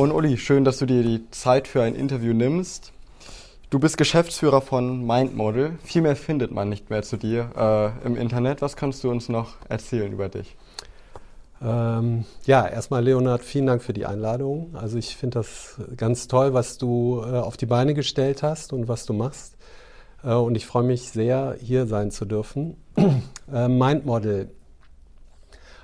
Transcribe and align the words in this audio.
Moin 0.00 0.12
Uli, 0.12 0.38
schön, 0.38 0.64
dass 0.64 0.78
du 0.78 0.86
dir 0.86 1.02
die 1.02 1.30
Zeit 1.30 1.68
für 1.68 1.82
ein 1.82 1.94
Interview 1.94 2.32
nimmst. 2.32 2.94
Du 3.68 3.78
bist 3.78 3.98
Geschäftsführer 3.98 4.62
von 4.62 5.06
Mindmodel. 5.06 5.78
Viel 5.84 6.00
mehr 6.00 6.16
findet 6.16 6.52
man 6.52 6.70
nicht 6.70 6.88
mehr 6.88 7.02
zu 7.02 7.18
dir 7.18 7.50
äh, 8.02 8.06
im 8.06 8.16
Internet. 8.16 8.62
Was 8.62 8.76
kannst 8.76 9.04
du 9.04 9.10
uns 9.10 9.28
noch 9.28 9.56
erzählen 9.68 10.10
über 10.10 10.30
dich? 10.30 10.56
Ähm, 11.60 12.24
ja, 12.46 12.66
erstmal 12.66 13.04
Leonhard, 13.04 13.44
vielen 13.44 13.66
Dank 13.66 13.82
für 13.82 13.92
die 13.92 14.06
Einladung. 14.06 14.74
Also 14.74 14.96
ich 14.96 15.16
finde 15.16 15.40
das 15.40 15.78
ganz 15.98 16.28
toll, 16.28 16.54
was 16.54 16.78
du 16.78 17.22
äh, 17.22 17.36
auf 17.36 17.58
die 17.58 17.66
Beine 17.66 17.92
gestellt 17.92 18.42
hast 18.42 18.72
und 18.72 18.88
was 18.88 19.04
du 19.04 19.12
machst. 19.12 19.58
Äh, 20.24 20.32
und 20.32 20.54
ich 20.54 20.64
freue 20.64 20.84
mich 20.84 21.10
sehr, 21.10 21.56
hier 21.60 21.86
sein 21.86 22.10
zu 22.10 22.24
dürfen. 22.24 22.78
äh, 23.52 23.68
Mindmodel. 23.68 24.48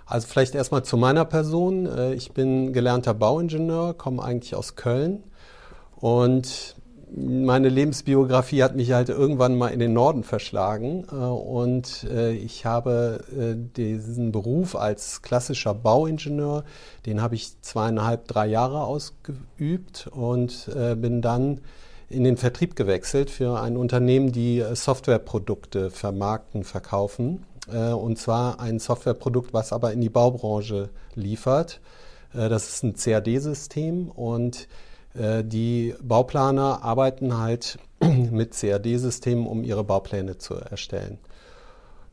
Also 0.06 0.28
vielleicht 0.28 0.54
erstmal 0.54 0.84
zu 0.84 0.96
meiner 0.96 1.24
Person. 1.24 1.86
Äh, 1.86 2.14
ich 2.14 2.32
bin 2.32 2.72
gelernter 2.72 3.12
Bauingenieur, 3.12 3.94
komme 3.94 4.22
eigentlich 4.22 4.54
aus 4.54 4.76
Köln 4.76 5.24
und 5.96 6.76
meine 7.14 7.68
Lebensbiografie 7.68 8.64
hat 8.64 8.74
mich 8.74 8.92
halt 8.92 9.08
irgendwann 9.08 9.56
mal 9.56 9.68
in 9.68 9.78
den 9.78 9.92
Norden 9.92 10.24
verschlagen 10.24 11.06
äh, 11.10 11.14
und 11.14 12.04
äh, 12.04 12.32
ich 12.32 12.66
habe 12.66 13.20
diesen 13.77 14.32
Beruf 14.32 14.77
als 14.77 15.22
klassischer 15.22 15.74
Bauingenieur, 15.74 16.64
den 17.04 17.20
habe 17.20 17.34
ich 17.34 17.60
zweieinhalb, 17.62 18.28
drei 18.28 18.46
Jahre 18.46 18.82
ausgeübt 18.82 20.08
und 20.12 20.68
bin 21.00 21.22
dann 21.22 21.60
in 22.08 22.24
den 22.24 22.36
Vertrieb 22.36 22.77
gewechselt 22.77 23.30
für 23.30 23.60
ein 23.60 23.77
Unternehmen, 23.77 24.32
die 24.32 24.64
Softwareprodukte 24.74 25.90
vermarkten, 25.90 26.64
verkaufen. 26.64 27.44
Und 27.69 28.19
zwar 28.19 28.61
ein 28.61 28.78
Softwareprodukt, 28.78 29.53
was 29.53 29.72
aber 29.72 29.92
in 29.92 30.00
die 30.00 30.09
Baubranche 30.09 30.91
liefert. 31.14 31.81
Das 32.33 32.69
ist 32.69 32.84
ein 32.84 32.95
CAD-System 32.95 34.08
und 34.08 34.69
äh, 35.19 35.45
die 35.45 35.95
Bauplaner 36.03 36.83
arbeiten 36.83 37.39
halt 37.39 37.78
mit 38.00 38.53
CAD-Systemen, 38.58 39.47
um 39.47 39.64
ihre 39.64 39.84
Baupläne 39.84 40.39
zu 40.39 40.55
erstellen. 40.55 41.19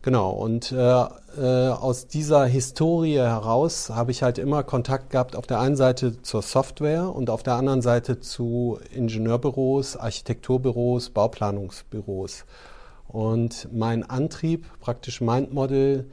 Genau, 0.02 0.32
und 0.32 0.74
äh, 0.74 0.76
äh, 0.76 1.70
aus 1.70 2.08
dieser 2.08 2.44
Historie 2.46 3.20
heraus 3.20 3.90
habe 3.90 4.12
ich 4.12 4.22
halt 4.22 4.38
immer 4.38 4.64
Kontakt 4.64 5.12
gehabt, 5.12 5.38
auf 5.38 5.48
der 5.48 5.62
einen 5.62 5.78
Seite 5.78 6.22
zur 6.22 6.42
Software 6.42 7.16
und 7.16 7.30
auf 7.30 7.42
der 7.42 7.54
anderen 7.54 7.82
Seite 7.82 8.20
zu 8.20 8.80
Ingenieurbüros, 8.94 9.96
Architekturbüros, 9.96 11.10
Bauplanungsbüros. 11.10 12.44
Und 13.14 13.70
mein 13.72 14.10
Antrieb, 14.10 14.66
praktisch 14.80 15.22
Mindmodel 15.22 16.10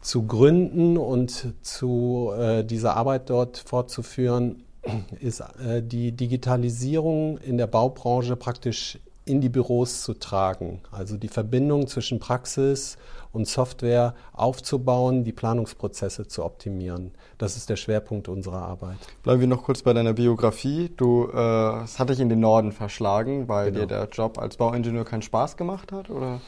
zu 0.00 0.26
gründen 0.26 0.96
und 0.96 1.52
zu 1.60 2.32
äh, 2.34 2.64
dieser 2.64 2.96
Arbeit 2.96 3.28
dort 3.28 3.58
fortzuführen, 3.58 4.64
ist 5.20 5.40
äh, 5.40 5.82
die 5.82 6.12
Digitalisierung 6.12 7.36
in 7.36 7.58
der 7.58 7.66
Baubranche 7.66 8.34
praktisch 8.34 8.98
in 9.26 9.42
die 9.42 9.50
Büros 9.50 10.02
zu 10.04 10.14
tragen. 10.14 10.80
Also 10.90 11.18
die 11.18 11.28
Verbindung 11.28 11.86
zwischen 11.86 12.18
Praxis 12.18 12.96
und 13.32 13.48
Software 13.48 14.14
aufzubauen, 14.32 15.24
die 15.24 15.32
Planungsprozesse 15.32 16.26
zu 16.26 16.44
optimieren. 16.44 17.12
Das 17.38 17.56
ist 17.56 17.70
der 17.70 17.76
Schwerpunkt 17.76 18.28
unserer 18.28 18.62
Arbeit. 18.62 18.98
Bleiben 19.22 19.40
wir 19.40 19.48
noch 19.48 19.64
kurz 19.64 19.82
bei 19.82 19.92
deiner 19.92 20.12
Biografie. 20.12 20.90
Du, 20.96 21.28
äh, 21.32 21.82
es 21.82 21.98
hat 21.98 22.10
dich 22.10 22.20
in 22.20 22.28
den 22.28 22.40
Norden 22.40 22.72
verschlagen, 22.72 23.48
weil 23.48 23.72
genau. 23.72 23.80
dir 23.80 23.86
der 23.86 24.08
Job 24.10 24.38
als 24.38 24.56
Bauingenieur 24.56 25.04
keinen 25.04 25.22
Spaß 25.22 25.56
gemacht 25.56 25.92
hat, 25.92 26.10
oder? 26.10 26.40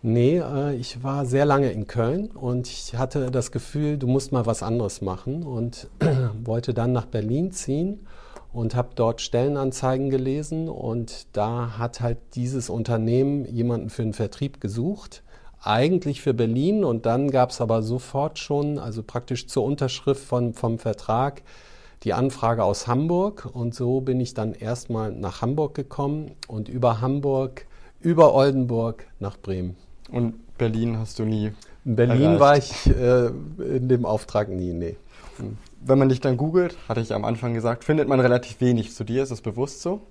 Nee, 0.00 0.38
äh, 0.38 0.76
ich 0.76 1.02
war 1.02 1.26
sehr 1.26 1.44
lange 1.44 1.72
in 1.72 1.88
Köln 1.88 2.28
und 2.28 2.68
ich 2.68 2.94
hatte 2.96 3.32
das 3.32 3.50
Gefühl, 3.50 3.98
du 3.98 4.06
musst 4.06 4.30
mal 4.30 4.46
was 4.46 4.62
anderes 4.62 5.00
machen 5.02 5.42
und 5.42 5.88
wollte 6.44 6.72
dann 6.72 6.92
nach 6.92 7.06
Berlin 7.06 7.50
ziehen 7.50 8.06
und 8.52 8.76
habe 8.76 8.90
dort 8.94 9.20
Stellenanzeigen 9.20 10.08
gelesen 10.08 10.68
und 10.68 11.26
da 11.36 11.78
hat 11.78 12.00
halt 12.00 12.18
dieses 12.34 12.70
Unternehmen 12.70 13.44
jemanden 13.44 13.90
für 13.90 14.02
den 14.02 14.14
Vertrieb 14.14 14.60
gesucht, 14.60 15.24
eigentlich 15.62 16.20
für 16.20 16.34
Berlin 16.34 16.84
und 16.84 17.06
dann 17.06 17.30
gab 17.30 17.50
es 17.50 17.60
aber 17.60 17.82
sofort 17.82 18.38
schon, 18.38 18.78
also 18.78 19.02
praktisch 19.02 19.46
zur 19.46 19.64
Unterschrift 19.64 20.22
von, 20.22 20.54
vom 20.54 20.78
Vertrag, 20.78 21.42
die 22.04 22.12
Anfrage 22.12 22.62
aus 22.62 22.86
Hamburg 22.86 23.48
und 23.52 23.74
so 23.74 24.00
bin 24.00 24.20
ich 24.20 24.34
dann 24.34 24.54
erstmal 24.54 25.12
nach 25.12 25.42
Hamburg 25.42 25.74
gekommen 25.74 26.32
und 26.46 26.68
über 26.68 27.00
Hamburg, 27.00 27.66
über 28.00 28.34
Oldenburg 28.34 29.06
nach 29.18 29.36
Bremen. 29.36 29.76
Und 30.10 30.34
Berlin 30.56 30.98
hast 30.98 31.18
du 31.18 31.24
nie? 31.24 31.52
In 31.84 31.96
Berlin 31.96 32.34
erreicht. 32.34 32.40
war 32.40 32.56
ich 32.56 32.86
äh, 32.86 33.76
in 33.76 33.88
dem 33.88 34.04
Auftrag 34.04 34.48
nie, 34.48 34.72
nee. 34.72 34.96
Wenn 35.80 35.98
man 35.98 36.08
dich 36.08 36.20
dann 36.20 36.36
googelt, 36.36 36.76
hatte 36.88 37.00
ich 37.00 37.14
am 37.14 37.24
Anfang 37.24 37.54
gesagt, 37.54 37.84
findet 37.84 38.08
man 38.08 38.20
relativ 38.20 38.60
wenig 38.60 38.94
zu 38.94 39.04
dir. 39.04 39.22
Ist 39.22 39.30
das 39.30 39.40
bewusst 39.40 39.82
so? 39.82 40.02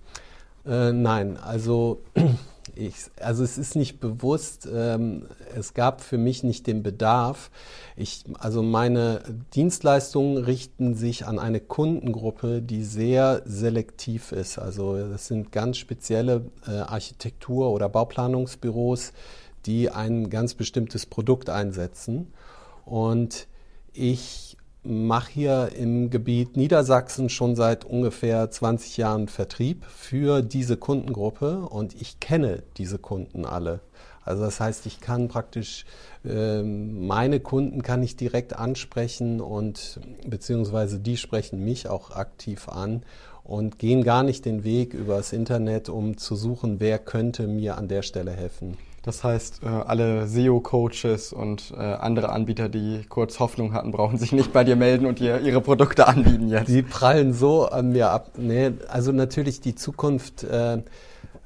Äh, 0.67 0.91
nein, 0.91 1.37
also 1.37 2.01
ich, 2.75 2.95
also 3.19 3.43
es 3.43 3.57
ist 3.57 3.75
nicht 3.75 3.99
bewusst, 3.99 4.67
ähm, 4.71 5.25
es 5.55 5.73
gab 5.73 6.01
für 6.01 6.17
mich 6.17 6.43
nicht 6.43 6.67
den 6.67 6.83
Bedarf. 6.83 7.49
Ich, 7.95 8.25
also 8.37 8.61
meine 8.61 9.21
Dienstleistungen 9.53 10.37
richten 10.37 10.93
sich 10.93 11.25
an 11.25 11.39
eine 11.39 11.59
Kundengruppe, 11.59 12.61
die 12.61 12.83
sehr 12.83 13.41
selektiv 13.45 14.31
ist. 14.31 14.59
Also 14.59 14.97
das 14.97 15.27
sind 15.27 15.51
ganz 15.51 15.77
spezielle 15.77 16.45
äh, 16.67 16.71
Architektur- 16.71 17.71
oder 17.71 17.87
Bauplanungsbüros, 17.89 19.13
die 19.65 19.89
ein 19.89 20.29
ganz 20.29 20.53
bestimmtes 20.53 21.05
Produkt 21.05 21.49
einsetzen. 21.49 22.33
Und 22.85 23.47
ich 23.93 24.46
mache 24.87 25.31
hier 25.31 25.69
im 25.77 26.09
Gebiet 26.09 26.55
Niedersachsen 26.55 27.29
schon 27.29 27.55
seit 27.55 27.85
ungefähr 27.85 28.49
20 28.49 28.97
Jahren 28.97 29.27
Vertrieb 29.27 29.85
für 29.85 30.41
diese 30.41 30.77
Kundengruppe 30.77 31.59
und 31.59 31.99
ich 31.99 32.19
kenne 32.19 32.63
diese 32.77 32.97
Kunden 32.97 33.45
alle. 33.45 33.81
Also 34.23 34.43
das 34.43 34.59
heißt, 34.59 34.85
ich 34.85 34.99
kann 34.99 35.27
praktisch 35.27 35.85
äh, 36.25 36.61
meine 36.61 37.39
Kunden 37.39 37.81
kann 37.81 38.03
ich 38.03 38.15
direkt 38.15 38.53
ansprechen 38.53 39.39
und 39.39 39.99
beziehungsweise 40.25 40.99
die 40.99 41.17
sprechen 41.17 41.63
mich 41.63 41.87
auch 41.87 42.11
aktiv 42.11 42.67
an 42.67 43.03
und 43.43 43.79
gehen 43.79 44.03
gar 44.03 44.23
nicht 44.23 44.43
den 44.45 44.65
Weg 44.65 44.93
übers 44.93 45.31
Internet, 45.31 45.87
um 45.87 46.17
zu 46.17 46.35
suchen, 46.35 46.79
wer 46.79 46.99
könnte 46.99 47.47
mir 47.47 47.77
an 47.77 47.87
der 47.87 48.01
Stelle 48.01 48.31
helfen. 48.31 48.77
Das 49.07 49.23
heißt, 49.23 49.61
äh, 49.63 49.67
alle 49.67 50.27
SEO-Coaches 50.27 51.31
und 51.31 51.71
äh, 51.71 51.77
andere 51.77 52.27
Anbieter, 52.27 52.67
die 52.67 53.05
kurz 53.07 53.39
Hoffnung 53.39 53.71
hatten, 53.71 53.91
brauchen 53.91 54.17
sich 54.17 54.33
nicht 54.33 54.51
bei 54.51 54.65
dir 54.65 54.75
melden 54.75 55.05
und 55.05 55.19
dir 55.19 55.39
ihre 55.39 55.61
Produkte 55.61 56.09
anbieten 56.09 56.49
jetzt. 56.49 56.67
Die 56.67 56.81
prallen 56.81 57.33
so 57.33 57.67
an 57.67 57.93
mir 57.93 58.09
ab. 58.09 58.31
Nee, 58.35 58.73
also 58.89 59.13
natürlich 59.13 59.61
die 59.61 59.75
Zukunft. 59.75 60.43
Äh, 60.43 60.79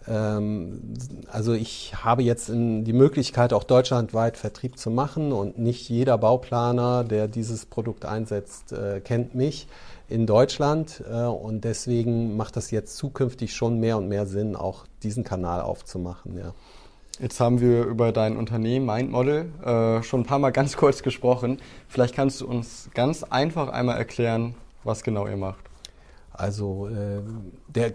ähm, 0.08 0.96
also 1.32 1.54
ich 1.54 1.94
habe 2.04 2.24
jetzt 2.24 2.50
die 2.50 2.94
Möglichkeit, 2.94 3.54
auch 3.54 3.64
deutschlandweit 3.64 4.38
Vertrieb 4.38 4.80
zu 4.80 4.90
machen 4.90 5.32
und 5.32 5.60
nicht 5.60 5.88
jeder 5.88 6.18
Bauplaner, 6.18 7.04
der 7.04 7.28
dieses 7.28 7.68
Produkt 7.68 8.06
einsetzt, 8.06 8.74
äh, 8.74 9.02
kennt 9.02 9.36
mich 9.36 9.68
in 10.10 10.26
Deutschland 10.26 11.04
äh, 11.08 11.26
und 11.26 11.64
deswegen 11.64 12.36
macht 12.36 12.56
das 12.56 12.72
jetzt 12.72 12.98
zukünftig 12.98 13.54
schon 13.54 13.80
mehr 13.80 14.00
und 14.00 14.08
mehr 14.08 14.26
Sinn, 14.26 14.56
auch 14.56 14.88
diesen 15.04 15.24
Kanal 15.24 15.62
aufzumachen. 15.62 16.40
Ja. 16.40 16.56
Jetzt 17.22 17.40
haben 17.40 17.62
wir 17.62 17.84
über 17.84 18.12
dein 18.12 18.36
Unternehmen 18.36 18.88
Mindmodel 18.88 19.52
äh, 19.64 20.02
schon 20.02 20.22
ein 20.22 20.26
paar 20.26 20.40
Mal 20.40 20.50
ganz 20.50 20.76
kurz 20.76 21.04
gesprochen. 21.04 21.60
Vielleicht 21.88 22.16
kannst 22.16 22.42
du 22.42 22.48
uns 22.48 22.90
ganz 22.96 23.22
einfach 23.22 23.70
einmal 23.70 24.00
erklären, 24.00 24.56
was 24.84 25.04
genau 25.04 25.28
ihr 25.28 25.38
macht. 25.38 25.60
Also 26.32 26.88
äh, 26.88 27.22
der 27.68 27.94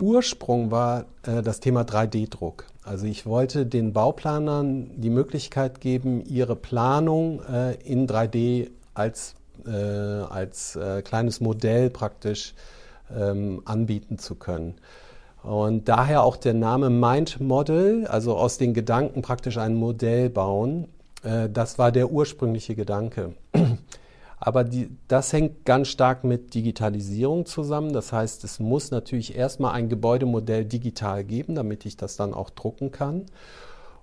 Ursprung 0.00 0.70
war 0.70 1.04
äh, 1.26 1.42
das 1.42 1.60
Thema 1.60 1.82
3D-Druck. 1.82 2.64
Also 2.82 3.04
ich 3.04 3.26
wollte 3.26 3.66
den 3.66 3.92
Bauplanern 3.92 4.98
die 4.98 5.10
Möglichkeit 5.10 5.82
geben, 5.82 6.24
ihre 6.24 6.56
Planung 6.56 7.42
äh, 7.44 7.74
in 7.84 8.08
3D 8.08 8.70
als, 8.94 9.34
äh, 9.66 9.70
als 9.70 10.76
äh, 10.76 11.02
kleines 11.02 11.42
Modell 11.42 11.90
praktisch 11.90 12.54
ähm, 13.14 13.60
anbieten 13.66 14.16
zu 14.16 14.34
können. 14.34 14.76
Und 15.42 15.88
daher 15.88 16.22
auch 16.22 16.36
der 16.36 16.54
Name 16.54 16.88
Mind 16.88 17.40
Model, 17.40 18.06
also 18.06 18.36
aus 18.36 18.58
den 18.58 18.74
Gedanken 18.74 19.22
praktisch 19.22 19.58
ein 19.58 19.74
Modell 19.74 20.30
bauen. 20.30 20.88
Äh, 21.24 21.48
das 21.50 21.78
war 21.78 21.90
der 21.90 22.10
ursprüngliche 22.10 22.74
Gedanke. 22.74 23.34
Aber 24.38 24.64
die, 24.64 24.90
das 25.06 25.32
hängt 25.32 25.64
ganz 25.64 25.88
stark 25.88 26.24
mit 26.24 26.54
Digitalisierung 26.54 27.46
zusammen. 27.46 27.92
Das 27.92 28.12
heißt, 28.12 28.42
es 28.44 28.58
muss 28.58 28.90
natürlich 28.90 29.36
erstmal 29.36 29.72
ein 29.72 29.88
Gebäudemodell 29.88 30.64
digital 30.64 31.22
geben, 31.22 31.54
damit 31.54 31.86
ich 31.86 31.96
das 31.96 32.16
dann 32.16 32.34
auch 32.34 32.50
drucken 32.50 32.90
kann. 32.90 33.26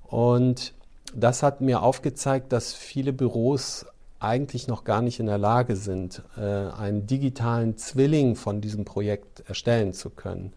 Und 0.07 0.73
das 1.13 1.43
hat 1.43 1.59
mir 1.61 1.83
aufgezeigt, 1.83 2.53
dass 2.53 2.73
viele 2.73 3.11
Büros 3.11 3.85
eigentlich 4.19 4.67
noch 4.67 4.83
gar 4.83 5.01
nicht 5.01 5.19
in 5.19 5.25
der 5.25 5.37
Lage 5.37 5.75
sind, 5.75 6.23
äh, 6.37 6.41
einen 6.41 7.07
digitalen 7.07 7.77
Zwilling 7.77 8.35
von 8.35 8.61
diesem 8.61 8.85
Projekt 8.85 9.43
erstellen 9.47 9.93
zu 9.93 10.09
können. 10.09 10.53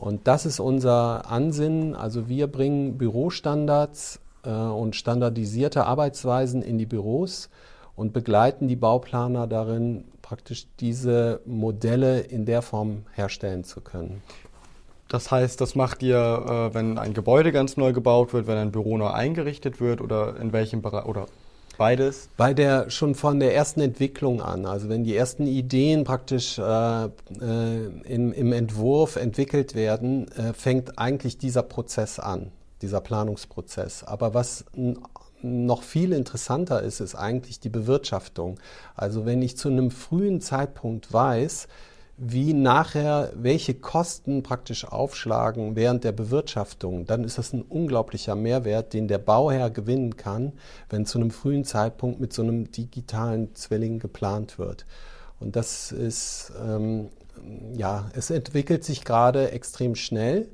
Und 0.00 0.26
das 0.26 0.46
ist 0.46 0.60
unser 0.60 1.30
Ansinnen. 1.30 1.94
Also 1.94 2.26
wir 2.26 2.46
bringen 2.46 2.96
Bürostandards 2.96 4.18
äh, 4.44 4.50
und 4.50 4.96
standardisierte 4.96 5.84
Arbeitsweisen 5.84 6.62
in 6.62 6.78
die 6.78 6.86
Büros 6.86 7.50
und 7.96 8.14
begleiten 8.14 8.66
die 8.66 8.76
Bauplaner 8.76 9.46
darin, 9.46 10.04
praktisch 10.22 10.66
diese 10.80 11.42
Modelle 11.44 12.20
in 12.20 12.46
der 12.46 12.62
Form 12.62 13.02
herstellen 13.12 13.62
zu 13.62 13.82
können. 13.82 14.22
Das 15.08 15.30
heißt, 15.30 15.60
das 15.60 15.74
macht 15.74 16.02
ihr, 16.02 16.16
äh, 16.16 16.74
wenn 16.74 16.96
ein 16.96 17.12
Gebäude 17.12 17.52
ganz 17.52 17.76
neu 17.76 17.92
gebaut 17.92 18.32
wird, 18.32 18.46
wenn 18.46 18.56
ein 18.56 18.72
Büro 18.72 18.96
neu 18.96 19.08
eingerichtet 19.08 19.82
wird 19.82 20.00
oder 20.00 20.40
in 20.40 20.54
welchem 20.54 20.80
Bereich 20.80 21.04
oder 21.04 21.26
beides? 21.80 22.28
Bei 22.36 22.52
der 22.52 22.90
schon 22.90 23.14
von 23.14 23.40
der 23.40 23.54
ersten 23.54 23.80
Entwicklung 23.80 24.42
an, 24.42 24.66
also 24.66 24.90
wenn 24.90 25.02
die 25.02 25.16
ersten 25.16 25.46
Ideen 25.46 26.04
praktisch 26.04 26.58
äh, 26.58 27.04
äh, 27.04 27.08
im, 28.04 28.34
im, 28.34 28.52
Entwurf 28.52 29.16
entwickelt 29.16 29.74
werden, 29.74 30.30
äh, 30.32 30.52
fängt 30.52 30.98
eigentlich 30.98 31.38
dieser 31.38 31.62
Prozess 31.62 32.18
an, 32.18 32.52
dieser 32.82 33.00
Planungsprozess. 33.00 34.04
Aber 34.04 34.34
was 34.34 34.66
noch 35.40 35.82
viel 35.82 36.12
interessanter 36.12 36.82
ist, 36.82 37.00
ist 37.00 37.14
eigentlich 37.14 37.60
die 37.60 37.70
Bewirtschaftung. 37.70 38.60
Also 38.94 39.24
wenn 39.24 39.40
ich 39.40 39.56
zu 39.56 39.68
einem 39.68 39.90
frühen 39.90 40.42
Zeitpunkt 40.42 41.10
weiß, 41.10 41.66
wie 42.22 42.52
nachher 42.52 43.32
welche 43.34 43.72
Kosten 43.72 44.42
praktisch 44.42 44.84
aufschlagen 44.84 45.74
während 45.74 46.04
der 46.04 46.12
Bewirtschaftung, 46.12 47.06
dann 47.06 47.24
ist 47.24 47.38
das 47.38 47.54
ein 47.54 47.62
unglaublicher 47.62 48.34
Mehrwert, 48.34 48.92
den 48.92 49.08
der 49.08 49.16
Bauherr 49.16 49.70
gewinnen 49.70 50.18
kann, 50.18 50.52
wenn 50.90 51.06
zu 51.06 51.16
einem 51.16 51.30
frühen 51.30 51.64
Zeitpunkt 51.64 52.20
mit 52.20 52.34
so 52.34 52.42
einem 52.42 52.70
digitalen 52.70 53.54
Zwilling 53.54 54.00
geplant 54.00 54.58
wird. 54.58 54.84
Und 55.38 55.56
das 55.56 55.92
ist, 55.92 56.52
ähm, 56.62 57.08
ja, 57.72 58.10
es 58.14 58.28
entwickelt 58.28 58.84
sich 58.84 59.06
gerade 59.06 59.52
extrem 59.52 59.94
schnell, 59.94 60.48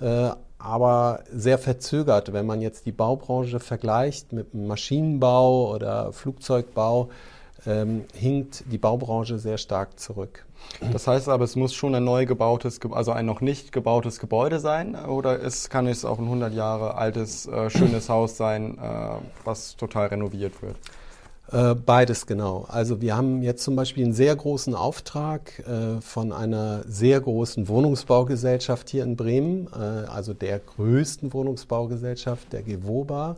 äh, 0.00 0.30
aber 0.58 1.24
sehr 1.32 1.58
verzögert, 1.58 2.32
wenn 2.32 2.46
man 2.46 2.60
jetzt 2.60 2.86
die 2.86 2.92
Baubranche 2.92 3.58
vergleicht 3.58 4.32
mit 4.32 4.54
Maschinenbau 4.54 5.74
oder 5.74 6.12
Flugzeugbau 6.12 7.08
ähm, 7.66 8.04
hinkt 8.14 8.64
die 8.70 8.78
Baubranche 8.78 9.38
sehr 9.38 9.58
stark 9.58 9.98
zurück. 9.98 10.46
Das 10.92 11.06
heißt 11.06 11.28
aber, 11.28 11.44
es 11.44 11.56
muss 11.56 11.74
schon 11.74 11.94
ein 11.94 12.04
neu 12.04 12.26
gebautes, 12.26 12.80
also 12.90 13.12
ein 13.12 13.26
noch 13.26 13.40
nicht 13.40 13.72
gebautes 13.72 14.18
Gebäude 14.18 14.60
sein 14.60 14.94
oder 14.94 15.42
es, 15.42 15.70
kann 15.70 15.86
es 15.86 16.04
auch 16.04 16.18
ein 16.18 16.24
100 16.24 16.52
Jahre 16.54 16.96
altes, 16.96 17.46
äh, 17.46 17.70
schönes 17.70 18.08
Haus 18.08 18.36
sein, 18.36 18.78
äh, 18.78 19.16
was 19.44 19.76
total 19.76 20.08
renoviert 20.08 20.62
wird? 20.62 20.76
Äh, 21.52 21.74
beides 21.74 22.26
genau. 22.26 22.66
Also 22.68 23.00
wir 23.00 23.16
haben 23.16 23.42
jetzt 23.42 23.64
zum 23.64 23.74
Beispiel 23.74 24.04
einen 24.04 24.12
sehr 24.12 24.36
großen 24.36 24.74
Auftrag 24.74 25.58
äh, 25.66 26.00
von 26.00 26.32
einer 26.32 26.82
sehr 26.86 27.20
großen 27.20 27.66
Wohnungsbaugesellschaft 27.66 28.88
hier 28.88 29.02
in 29.02 29.16
Bremen, 29.16 29.66
äh, 29.74 30.08
also 30.08 30.32
der 30.32 30.60
größten 30.60 31.32
Wohnungsbaugesellschaft, 31.32 32.52
der 32.52 32.62
GEWOBA. 32.62 33.36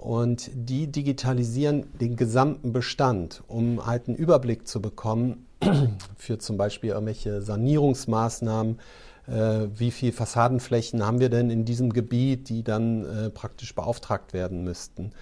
Und 0.00 0.50
die 0.54 0.86
digitalisieren 0.86 1.84
den 2.00 2.16
gesamten 2.16 2.72
Bestand, 2.72 3.42
um 3.48 3.84
halt 3.84 4.08
einen 4.08 4.16
Überblick 4.16 4.66
zu 4.66 4.80
bekommen 4.80 5.46
für 6.16 6.38
zum 6.38 6.56
Beispiel 6.56 6.90
irgendwelche 6.90 7.42
Sanierungsmaßnahmen. 7.42 8.78
Äh, 9.26 9.68
wie 9.76 9.90
viele 9.90 10.12
Fassadenflächen 10.12 11.04
haben 11.04 11.20
wir 11.20 11.28
denn 11.28 11.50
in 11.50 11.66
diesem 11.66 11.92
Gebiet, 11.92 12.48
die 12.48 12.64
dann 12.64 13.04
äh, 13.04 13.28
praktisch 13.28 13.74
beauftragt 13.74 14.32
werden 14.32 14.64
müssten, 14.64 15.12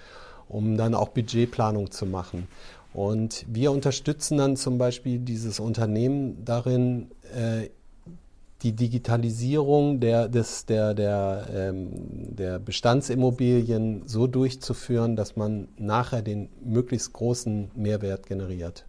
um 0.47 0.77
dann 0.77 0.95
auch 0.95 1.09
Budgetplanung 1.09 1.91
zu 1.91 2.05
machen. 2.05 2.47
Und 2.93 3.45
wir 3.49 3.73
unterstützen 3.73 4.37
dann 4.37 4.55
zum 4.55 4.77
Beispiel 4.77 5.19
dieses 5.19 5.59
Unternehmen 5.59 6.45
darin, 6.45 7.11
äh, 7.35 7.69
die 8.61 8.73
Digitalisierung 8.73 9.99
der, 9.99 10.27
des, 10.27 10.65
der, 10.65 10.93
der, 10.93 11.47
ähm, 11.53 11.91
der 12.35 12.59
Bestandsimmobilien 12.59 14.03
so 14.05 14.27
durchzuführen, 14.27 15.15
dass 15.15 15.35
man 15.35 15.69
nachher 15.77 16.21
den 16.21 16.49
möglichst 16.63 17.13
großen 17.13 17.71
Mehrwert 17.75 18.27
generiert. 18.27 18.85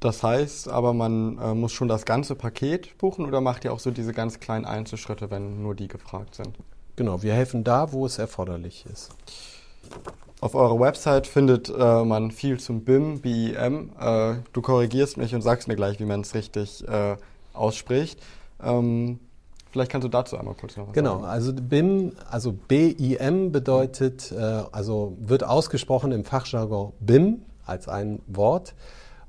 Das 0.00 0.22
heißt 0.22 0.68
aber, 0.68 0.92
man 0.92 1.38
äh, 1.38 1.54
muss 1.54 1.72
schon 1.72 1.88
das 1.88 2.04
ganze 2.04 2.34
Paket 2.34 2.98
buchen 2.98 3.24
oder 3.24 3.40
macht 3.40 3.64
ihr 3.64 3.72
auch 3.72 3.80
so 3.80 3.90
diese 3.90 4.12
ganz 4.12 4.38
kleinen 4.38 4.66
Einzelschritte, 4.66 5.30
wenn 5.30 5.62
nur 5.62 5.74
die 5.74 5.88
gefragt 5.88 6.34
sind? 6.34 6.50
Genau, 6.96 7.22
wir 7.22 7.32
helfen 7.32 7.64
da, 7.64 7.90
wo 7.90 8.04
es 8.04 8.18
erforderlich 8.18 8.84
ist. 8.92 9.10
Auf 10.40 10.54
eurer 10.54 10.78
Website 10.78 11.26
findet 11.26 11.70
äh, 11.70 12.04
man 12.04 12.30
viel 12.30 12.60
zum 12.60 12.84
BIM, 12.84 13.22
BIM. 13.22 13.92
Äh, 13.98 14.34
du 14.52 14.60
korrigierst 14.60 15.16
mich 15.16 15.34
und 15.34 15.40
sagst 15.40 15.68
mir 15.68 15.76
gleich, 15.76 15.98
wie 16.00 16.04
man 16.04 16.20
es 16.20 16.34
richtig 16.34 16.86
äh, 16.86 17.16
ausspricht. 17.54 18.20
Ähm, 18.64 19.20
vielleicht 19.70 19.90
kannst 19.90 20.04
du 20.04 20.08
dazu 20.08 20.36
einmal 20.36 20.54
kurz 20.54 20.76
noch 20.76 20.88
was 20.88 20.94
genau, 20.94 21.20
sagen. 21.20 21.22
Genau, 21.22 21.32
also 21.32 21.52
BIM, 21.52 22.12
also 22.30 22.52
BIM 22.52 23.52
bedeutet, 23.52 24.32
äh, 24.32 24.62
also 24.72 25.16
wird 25.20 25.44
ausgesprochen 25.44 26.12
im 26.12 26.24
Fachjargon 26.24 26.92
BIM 27.00 27.42
als 27.66 27.88
ein 27.88 28.20
Wort 28.26 28.74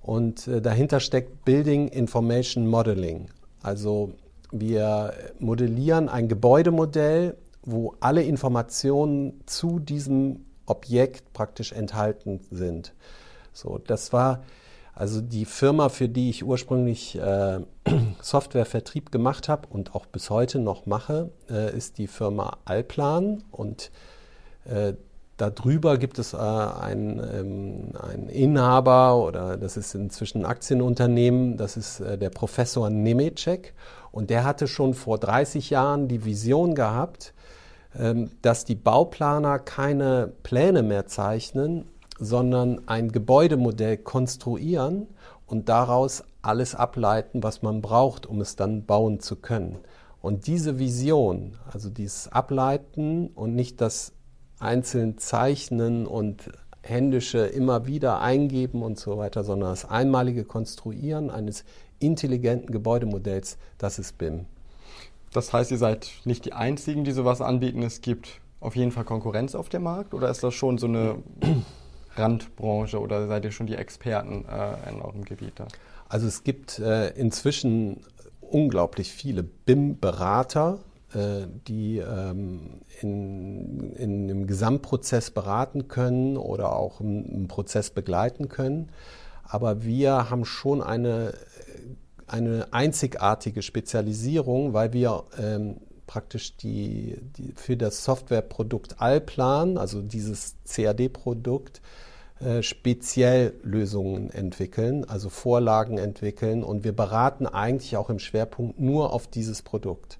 und 0.01 0.47
äh, 0.47 0.61
dahinter 0.61 0.99
steckt 0.99 1.45
Building 1.45 1.87
Information 1.87 2.67
Modeling. 2.67 3.27
Also 3.63 4.13
wir 4.51 5.13
modellieren 5.39 6.09
ein 6.09 6.27
Gebäudemodell, 6.27 7.35
wo 7.63 7.95
alle 7.99 8.21
Informationen 8.23 9.41
zu 9.47 9.79
diesem 9.79 10.45
Objekt 10.67 11.33
praktisch 11.33 11.71
enthalten 11.71 12.39
sind. 12.51 12.93
So, 13.53 13.79
das 13.79 14.13
war 14.13 14.43
also 14.95 15.21
die 15.21 15.45
Firma, 15.45 15.89
für 15.89 16.09
die 16.09 16.29
ich 16.29 16.43
ursprünglich 16.43 17.17
äh, 17.19 17.59
Softwarevertrieb 18.21 19.11
gemacht 19.11 19.49
habe 19.49 19.67
und 19.69 19.93
auch 19.93 20.05
bis 20.05 20.29
heute 20.29 20.59
noch 20.59 20.85
mache, 20.85 21.29
äh, 21.49 21.75
ist 21.75 21.97
die 21.97 22.07
Firma 22.07 22.57
Alplan. 22.65 23.43
Und 23.51 23.91
äh, 24.65 24.93
Darüber 25.37 25.97
gibt 25.97 26.17
es 26.17 26.33
äh, 26.33 26.37
einen, 26.37 27.19
ähm, 27.19 27.89
einen, 28.01 28.29
Inhaber 28.29 29.17
oder 29.17 29.57
das 29.57 29.75
ist 29.75 29.93
inzwischen 29.93 30.39
ein 30.41 30.45
Aktienunternehmen, 30.45 31.57
das 31.57 31.75
ist 31.75 31.99
äh, 31.99 32.17
der 32.17 32.29
Professor 32.29 32.89
Nemecek. 32.89 33.73
Und 34.11 34.29
der 34.29 34.45
hatte 34.45 34.67
schon 34.67 34.93
vor 34.93 35.17
30 35.17 35.71
Jahren 35.71 36.07
die 36.07 36.23
Vision 36.23 36.73
gehabt, 36.73 37.33
ähm, 37.99 38.31
dass 38.41 38.63
die 38.63 38.75
Bauplaner 38.75 39.59
keine 39.59 40.31
Pläne 40.43 40.83
mehr 40.83 41.05
zeichnen, 41.05 41.85
sondern 42.19 42.87
ein 42.87 43.11
Gebäudemodell 43.11 43.97
konstruieren 43.97 45.07
und 45.47 45.69
daraus 45.69 46.23
alles 46.41 46.75
ableiten, 46.75 47.43
was 47.43 47.61
man 47.61 47.81
braucht, 47.81 48.25
um 48.25 48.41
es 48.41 48.55
dann 48.55 48.85
bauen 48.85 49.19
zu 49.19 49.35
können. 49.35 49.79
Und 50.21 50.47
diese 50.47 50.79
Vision, 50.79 51.57
also 51.71 51.89
dieses 51.89 52.31
Ableiten 52.31 53.27
und 53.27 53.53
nicht 53.53 53.81
das 53.81 54.13
einzeln 54.59 55.17
Zeichnen 55.17 56.07
und 56.07 56.49
händische 56.81 57.39
immer 57.39 57.85
wieder 57.85 58.21
eingeben 58.21 58.81
und 58.81 58.99
so 58.99 59.17
weiter, 59.17 59.43
sondern 59.43 59.69
das 59.69 59.85
einmalige 59.85 60.43
Konstruieren 60.43 61.29
eines 61.29 61.65
intelligenten 61.99 62.71
Gebäudemodells, 62.71 63.57
das 63.77 63.99
ist 63.99 64.17
BIM. 64.17 64.45
Das 65.31 65.51
heißt, 65.51 65.71
ihr 65.71 65.77
seid 65.77 66.09
nicht 66.23 66.45
die 66.45 66.53
Einzigen, 66.53 67.03
die 67.03 67.11
sowas 67.11 67.41
anbieten. 67.41 67.83
Es 67.83 68.01
gibt 68.01 68.39
auf 68.59 68.75
jeden 68.75 68.91
Fall 68.91 69.03
Konkurrenz 69.03 69.53
auf 69.53 69.69
dem 69.69 69.83
Markt 69.83 70.13
oder 70.13 70.29
ist 70.29 70.43
das 70.43 70.53
schon 70.53 70.77
so 70.77 70.87
eine 70.87 71.17
Randbranche 72.15 72.99
oder 72.99 73.27
seid 73.27 73.45
ihr 73.45 73.51
schon 73.51 73.67
die 73.67 73.75
Experten 73.75 74.45
äh, 74.45 74.89
in 74.89 75.01
eurem 75.01 75.23
Gebiet 75.23 75.53
da? 75.55 75.67
Also 76.07 76.27
es 76.27 76.43
gibt 76.43 76.79
äh, 76.79 77.09
inzwischen 77.09 78.01
unglaublich 78.41 79.11
viele 79.11 79.43
BIM-Berater, 79.43 80.79
äh, 81.13 81.47
die 81.67 81.97
ähm, 81.97 82.81
in, 83.01 83.93
in 83.93 84.23
einem 84.23 84.47
Gesamtprozess 84.47 85.31
beraten 85.31 85.87
können 85.87 86.37
oder 86.37 86.75
auch 86.75 86.99
einen 86.99 87.47
Prozess 87.47 87.89
begleiten 87.89 88.49
können. 88.49 88.89
Aber 89.43 89.83
wir 89.83 90.29
haben 90.29 90.45
schon 90.45 90.81
eine, 90.81 91.33
eine 92.27 92.67
einzigartige 92.71 93.61
Spezialisierung, 93.61 94.73
weil 94.73 94.93
wir 94.93 95.23
ähm, 95.39 95.77
praktisch 96.07 96.57
die, 96.57 97.17
die, 97.37 97.53
für 97.55 97.77
das 97.77 98.03
Softwareprodukt 98.03 99.01
Allplan, 99.01 99.77
also 99.77 100.01
dieses 100.01 100.55
CAD-Produkt, 100.67 101.81
äh, 102.39 102.61
speziell 102.61 103.53
Lösungen 103.63 104.29
entwickeln, 104.29 105.05
also 105.05 105.29
Vorlagen 105.29 105.97
entwickeln 105.97 106.63
und 106.63 106.83
wir 106.83 106.93
beraten 106.93 107.47
eigentlich 107.47 107.97
auch 107.97 108.09
im 108.09 108.19
Schwerpunkt 108.19 108.79
nur 108.79 109.13
auf 109.13 109.27
dieses 109.27 109.61
Produkt. 109.61 110.19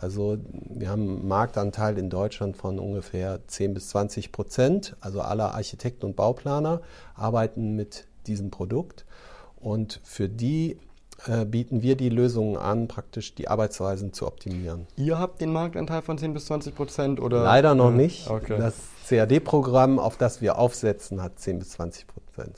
Also 0.00 0.38
wir 0.70 0.88
haben 0.88 1.08
einen 1.08 1.28
Marktanteil 1.28 1.98
in 1.98 2.08
Deutschland 2.08 2.56
von 2.56 2.78
ungefähr 2.78 3.46
10 3.46 3.74
bis 3.74 3.88
20 3.90 4.32
Prozent. 4.32 4.96
Also 5.00 5.20
alle 5.20 5.52
Architekten 5.52 6.06
und 6.06 6.16
Bauplaner 6.16 6.80
arbeiten 7.14 7.76
mit 7.76 8.06
diesem 8.26 8.50
Produkt. 8.50 9.04
Und 9.56 10.00
für 10.02 10.28
die 10.28 10.78
äh, 11.26 11.44
bieten 11.44 11.82
wir 11.82 11.96
die 11.96 12.08
Lösungen 12.08 12.56
an, 12.56 12.88
praktisch 12.88 13.34
die 13.34 13.48
Arbeitsweisen 13.48 14.12
zu 14.12 14.26
optimieren. 14.26 14.86
Ihr 14.96 15.18
habt 15.18 15.40
den 15.40 15.52
Marktanteil 15.52 16.02
von 16.02 16.18
10 16.18 16.34
bis 16.34 16.46
20 16.46 16.74
Prozent 16.74 17.20
oder? 17.20 17.42
Leider 17.42 17.74
noch 17.74 17.90
nicht. 17.90 18.28
Okay. 18.30 18.56
Das 18.58 18.74
CAD-Programm, 19.08 19.98
auf 19.98 20.16
das 20.16 20.40
wir 20.40 20.58
aufsetzen, 20.58 21.22
hat 21.22 21.38
10 21.38 21.58
bis 21.58 21.70
20 21.70 22.06
Prozent. 22.06 22.56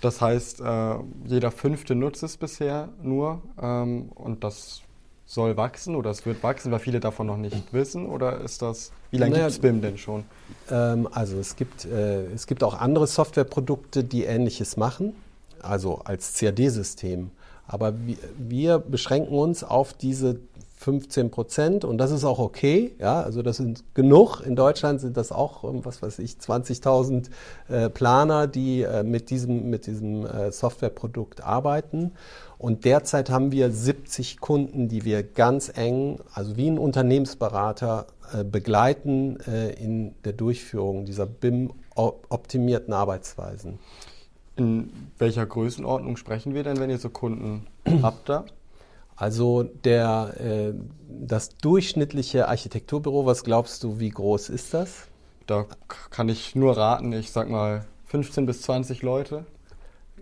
Das 0.00 0.20
heißt, 0.20 0.60
äh, 0.60 0.94
jeder 1.26 1.50
Fünfte 1.50 1.94
nutzt 1.94 2.22
es 2.22 2.36
bisher 2.36 2.88
nur 3.02 3.42
ähm, 3.60 4.10
und 4.14 4.44
das 4.44 4.82
soll 5.28 5.58
wachsen 5.58 5.94
oder 5.94 6.10
es 6.10 6.24
wird 6.24 6.42
wachsen, 6.42 6.72
weil 6.72 6.78
viele 6.78 7.00
davon 7.00 7.26
noch 7.26 7.36
nicht 7.36 7.72
wissen? 7.72 8.06
Oder 8.06 8.40
ist 8.40 8.62
das, 8.62 8.92
wie 9.10 9.18
lange 9.18 9.32
naja, 9.32 9.44
gibt 9.44 9.56
es 9.56 9.58
BIM 9.60 9.82
denn 9.82 9.98
schon? 9.98 10.24
Ähm, 10.70 11.06
also 11.12 11.38
es 11.38 11.54
gibt, 11.54 11.84
äh, 11.84 12.24
es 12.32 12.46
gibt 12.46 12.64
auch 12.64 12.80
andere 12.80 13.06
Softwareprodukte, 13.06 14.04
die 14.04 14.24
ähnliches 14.24 14.76
machen. 14.76 15.14
also 15.60 16.00
als 16.04 16.34
CAD-System. 16.38 17.30
Aber 17.68 17.94
wir, 18.04 18.16
wir 18.36 18.78
beschränken 18.78 19.34
uns 19.34 19.62
auf 19.62 19.92
diese 19.92 20.40
15 20.78 21.30
Prozent 21.30 21.84
und 21.84 21.98
das 21.98 22.12
ist 22.12 22.24
auch 22.24 22.38
okay. 22.38 22.94
Ja, 22.98 23.20
also 23.20 23.42
das 23.42 23.56
sind 23.56 23.82
genug. 23.94 24.40
In 24.40 24.54
Deutschland 24.54 25.00
sind 25.00 25.16
das 25.16 25.32
auch, 25.32 25.64
ähm, 25.64 25.84
was 25.84 26.02
weiß 26.02 26.20
ich, 26.20 26.34
20.000 26.34 27.30
äh, 27.68 27.90
Planer, 27.90 28.46
die 28.46 28.82
äh, 28.82 29.02
mit 29.02 29.30
diesem, 29.30 29.70
mit 29.70 29.86
diesem 29.86 30.24
äh, 30.24 30.52
Softwareprodukt 30.52 31.42
arbeiten. 31.42 32.12
Und 32.58 32.84
derzeit 32.84 33.28
haben 33.28 33.50
wir 33.52 33.70
70 33.72 34.40
Kunden, 34.40 34.88
die 34.88 35.04
wir 35.04 35.22
ganz 35.24 35.70
eng, 35.74 36.20
also 36.32 36.56
wie 36.56 36.70
ein 36.70 36.78
Unternehmensberater, 36.78 38.06
äh, 38.32 38.44
begleiten 38.44 39.40
äh, 39.40 39.72
in 39.72 40.14
der 40.24 40.32
Durchführung 40.32 41.04
dieser 41.04 41.26
BIM-optimierten 41.26 42.94
Arbeitsweisen. 42.94 43.80
In 44.58 44.90
welcher 45.18 45.46
Größenordnung 45.46 46.16
sprechen 46.16 46.52
wir 46.52 46.64
denn, 46.64 46.80
wenn 46.80 46.90
ihr 46.90 46.98
so 46.98 47.10
Kunden 47.10 47.68
habt 48.02 48.28
da? 48.28 48.44
Also 49.14 49.62
der, 49.62 50.34
äh, 50.40 50.74
das 51.08 51.50
durchschnittliche 51.58 52.48
Architekturbüro, 52.48 53.24
was 53.24 53.44
glaubst 53.44 53.84
du, 53.84 54.00
wie 54.00 54.10
groß 54.10 54.48
ist 54.48 54.74
das? 54.74 55.06
Da 55.46 55.66
kann 56.10 56.28
ich 56.28 56.56
nur 56.56 56.76
raten, 56.76 57.12
ich 57.12 57.30
sag 57.30 57.48
mal 57.48 57.84
15 58.06 58.46
bis 58.46 58.62
20 58.62 59.02
Leute. 59.02 59.46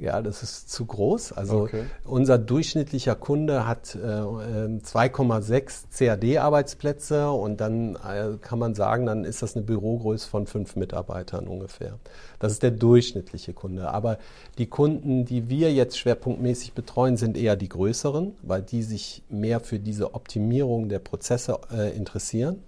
Ja, 0.00 0.22
das 0.22 0.42
ist 0.42 0.70
zu 0.70 0.86
groß. 0.86 1.32
Also 1.32 1.62
okay. 1.62 1.84
unser 2.04 2.38
durchschnittlicher 2.38 3.14
Kunde 3.14 3.66
hat 3.66 3.94
äh, 3.94 3.98
2,6 3.98 5.84
CAD-Arbeitsplätze 5.96 7.30
und 7.30 7.60
dann 7.60 7.96
äh, 7.96 8.36
kann 8.40 8.58
man 8.58 8.74
sagen, 8.74 9.06
dann 9.06 9.24
ist 9.24 9.42
das 9.42 9.56
eine 9.56 9.64
Bürogröße 9.64 10.28
von 10.28 10.46
fünf 10.46 10.76
Mitarbeitern 10.76 11.46
ungefähr. 11.46 11.98
Das 12.38 12.52
ist 12.52 12.62
der 12.62 12.70
durchschnittliche 12.70 13.52
Kunde. 13.52 13.90
Aber 13.90 14.18
die 14.58 14.66
Kunden, 14.66 15.24
die 15.24 15.48
wir 15.48 15.72
jetzt 15.72 15.98
schwerpunktmäßig 15.98 16.72
betreuen, 16.72 17.16
sind 17.16 17.36
eher 17.36 17.56
die 17.56 17.68
größeren, 17.68 18.34
weil 18.42 18.62
die 18.62 18.82
sich 18.82 19.22
mehr 19.28 19.60
für 19.60 19.78
diese 19.78 20.14
Optimierung 20.14 20.88
der 20.88 20.98
Prozesse 20.98 21.58
äh, 21.72 21.96
interessieren. 21.96 22.62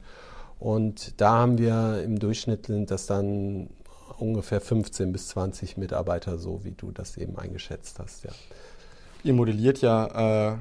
Und 0.59 1.21
da 1.21 1.39
haben 1.39 1.59
wir 1.59 2.03
im 2.03 2.19
Durchschnitt 2.19 2.69
das 2.91 3.07
dann 3.07 3.71
ungefähr 4.21 4.61
15 4.61 5.13
bis 5.13 5.29
20 5.29 5.77
Mitarbeiter, 5.77 6.39
so 6.39 6.65
wie 6.65 6.73
du 6.73 6.91
das 6.91 7.17
eben 7.17 7.39
eingeschätzt 7.39 7.99
hast. 7.99 8.25
Ja. 8.25 8.31
Ihr 9.25 9.33
modelliert 9.33 9.81
ja 9.81 10.53
äh, 10.53 10.57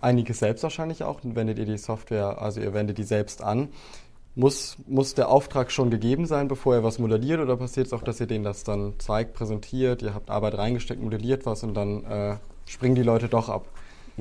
einiges 0.00 0.38
selbst 0.38 0.62
wahrscheinlich 0.62 1.04
auch, 1.04 1.20
wendet 1.22 1.58
ihr 1.58 1.66
die 1.66 1.78
Software, 1.78 2.40
also 2.40 2.60
ihr 2.60 2.74
wendet 2.74 2.98
die 2.98 3.04
selbst 3.04 3.42
an. 3.42 3.68
Muss, 4.36 4.76
muss 4.86 5.14
der 5.14 5.28
Auftrag 5.28 5.72
schon 5.72 5.90
gegeben 5.90 6.24
sein, 6.24 6.46
bevor 6.46 6.76
ihr 6.76 6.84
was 6.84 6.98
modelliert, 6.98 7.40
oder 7.40 7.56
passiert 7.56 7.88
es 7.88 7.92
auch, 7.92 8.02
dass 8.02 8.20
ihr 8.20 8.26
denen 8.26 8.44
das 8.44 8.62
dann 8.62 8.94
zeigt, 8.98 9.34
präsentiert, 9.34 10.02
ihr 10.02 10.14
habt 10.14 10.30
Arbeit 10.30 10.56
reingesteckt, 10.56 11.02
modelliert 11.02 11.46
was 11.46 11.62
und 11.64 11.74
dann 11.74 12.04
äh, 12.04 12.36
springen 12.64 12.94
die 12.94 13.02
Leute 13.02 13.28
doch 13.28 13.48
ab? 13.48 13.66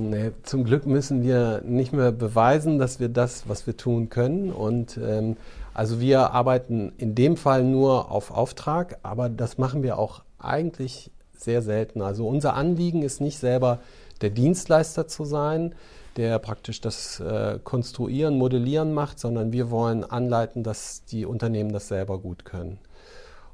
Nee, 0.02 0.32
zum 0.44 0.64
Glück 0.64 0.86
müssen 0.86 1.24
wir 1.24 1.62
nicht 1.66 1.92
mehr 1.92 2.14
beweisen, 2.14 2.80
dass 2.80 3.02
wir 3.02 3.10
das, 3.10 3.50
was 3.50 3.68
wir 3.68 3.76
tun 3.76 4.10
können. 4.10 4.50
Und 4.50 4.98
ähm, 4.98 5.36
also 5.74 6.00
wir 6.00 6.32
arbeiten 6.32 6.94
in 6.98 7.16
dem 7.16 7.36
Fall 7.36 7.66
nur 7.66 8.10
auf 8.10 8.32
Auftrag, 8.32 8.98
aber 9.04 9.28
das 9.28 9.58
machen 9.58 9.84
wir 9.84 10.00
auch 10.00 10.22
eigentlich 10.38 11.12
sehr 11.36 11.62
selten. 11.62 12.02
Also 12.02 12.26
unser 12.30 12.54
Anliegen 12.54 13.02
ist 13.02 13.20
nicht 13.20 13.40
selber 13.40 13.80
der 14.22 14.30
Dienstleister 14.30 15.08
zu 15.10 15.26
sein, 15.26 15.76
der 16.16 16.40
praktisch 16.40 16.80
das 16.80 17.20
äh, 17.20 17.60
Konstruieren, 17.62 18.38
Modellieren 18.38 18.94
macht, 18.94 19.20
sondern 19.20 19.52
wir 19.52 19.70
wollen 19.70 20.06
anleiten, 20.06 20.64
dass 20.64 21.04
die 21.04 21.26
Unternehmen 21.26 21.74
das 21.74 21.90
selber 21.90 22.20
gut 22.20 22.46
können. 22.46 22.80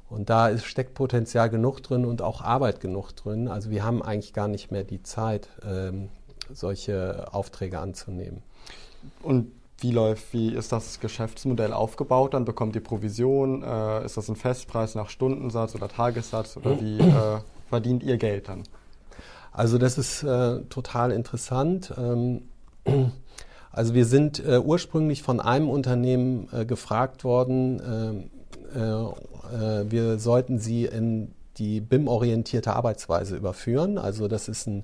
Und 0.08 0.30
da 0.30 0.48
ist, 0.48 0.64
steckt 0.64 0.94
Potenzial 0.94 1.50
genug 1.50 1.82
drin 1.82 2.04
und 2.04 2.22
auch 2.22 2.40
Arbeit 2.40 2.78
genug 2.80 3.10
drin. 3.16 3.48
Also 3.48 3.70
wir 3.70 3.84
haben 3.84 4.00
eigentlich 4.00 4.32
gar 4.32 4.46
nicht 4.46 4.70
mehr 4.70 4.84
die 4.84 5.02
Zeit, 5.02 5.48
ähm, 5.68 6.08
solche 6.52 7.26
Aufträge 7.32 7.78
anzunehmen. 7.78 8.42
Und 9.22 9.52
wie 9.78 9.90
läuft, 9.90 10.32
wie 10.32 10.54
ist 10.54 10.72
das 10.72 11.00
Geschäftsmodell 11.00 11.72
aufgebaut? 11.72 12.34
Dann 12.34 12.44
bekommt 12.44 12.74
ihr 12.76 12.82
Provision? 12.82 13.62
Äh, 13.62 14.04
ist 14.06 14.16
das 14.16 14.28
ein 14.28 14.36
Festpreis 14.36 14.94
nach 14.94 15.10
Stundensatz 15.10 15.74
oder 15.74 15.88
Tagessatz 15.88 16.56
oder 16.56 16.80
wie 16.80 16.98
äh, 16.98 17.40
verdient 17.68 18.02
ihr 18.02 18.16
Geld 18.16 18.48
dann? 18.48 18.62
Also 19.52 19.78
das 19.78 19.98
ist 19.98 20.22
äh, 20.22 20.60
total 20.70 21.12
interessant. 21.12 21.92
Ähm, 21.96 22.42
also 23.72 23.94
wir 23.94 24.06
sind 24.06 24.44
äh, 24.44 24.58
ursprünglich 24.58 25.22
von 25.22 25.40
einem 25.40 25.68
Unternehmen 25.68 26.48
äh, 26.52 26.64
gefragt 26.64 27.24
worden, 27.24 27.80
äh, 27.80 28.30
wir 29.88 30.18
sollten 30.18 30.58
sie 30.58 30.86
in 30.86 31.30
die 31.58 31.80
BIM-orientierte 31.80 32.74
Arbeitsweise 32.74 33.36
überführen. 33.36 33.96
Also 33.96 34.28
das 34.28 34.48
ist 34.48 34.66
ein 34.66 34.82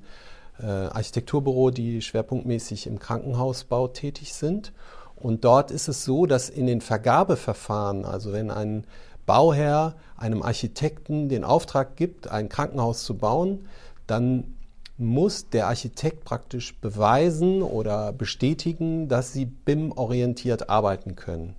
äh, 0.60 0.66
Architekturbüro, 0.66 1.70
die 1.70 2.02
schwerpunktmäßig 2.02 2.86
im 2.86 2.98
Krankenhausbau 2.98 3.88
tätig 3.88 4.34
sind. 4.34 4.72
Und 5.16 5.44
dort 5.44 5.70
ist 5.70 5.88
es 5.88 6.04
so, 6.04 6.26
dass 6.26 6.50
in 6.50 6.66
den 6.66 6.80
Vergabeverfahren, 6.80 8.04
also 8.04 8.32
wenn 8.32 8.50
ein 8.50 8.84
Bauherr 9.24 9.94
einem 10.16 10.42
Architekten 10.42 11.28
den 11.28 11.44
Auftrag 11.44 11.96
gibt, 11.96 12.28
ein 12.28 12.48
Krankenhaus 12.48 13.04
zu 13.04 13.16
bauen, 13.16 13.68
dann 14.06 14.54
muss 14.98 15.48
der 15.48 15.68
Architekt 15.68 16.24
praktisch 16.24 16.76
beweisen 16.80 17.62
oder 17.62 18.12
bestätigen, 18.12 19.08
dass 19.08 19.32
sie 19.32 19.46
BIM-orientiert 19.46 20.68
arbeiten 20.68 21.16
können. 21.16 21.54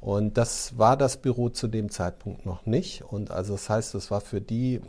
Und 0.00 0.36
das 0.36 0.76
war 0.78 0.96
das 0.96 1.16
Büro 1.16 1.48
zu 1.48 1.66
dem 1.66 1.90
Zeitpunkt 1.90 2.44
noch 2.44 2.66
nicht. 2.66 3.02
Und 3.02 3.30
also 3.30 3.54
das 3.54 3.70
heißt, 3.70 3.94
es 3.94 4.10
war 4.10 4.20
für 4.20 4.40
die 4.40 4.80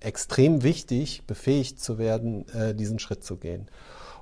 extrem 0.00 0.62
wichtig, 0.62 1.22
befähigt 1.26 1.80
zu 1.80 1.98
werden, 1.98 2.48
äh, 2.50 2.74
diesen 2.74 2.98
Schritt 2.98 3.24
zu 3.24 3.36
gehen. 3.36 3.66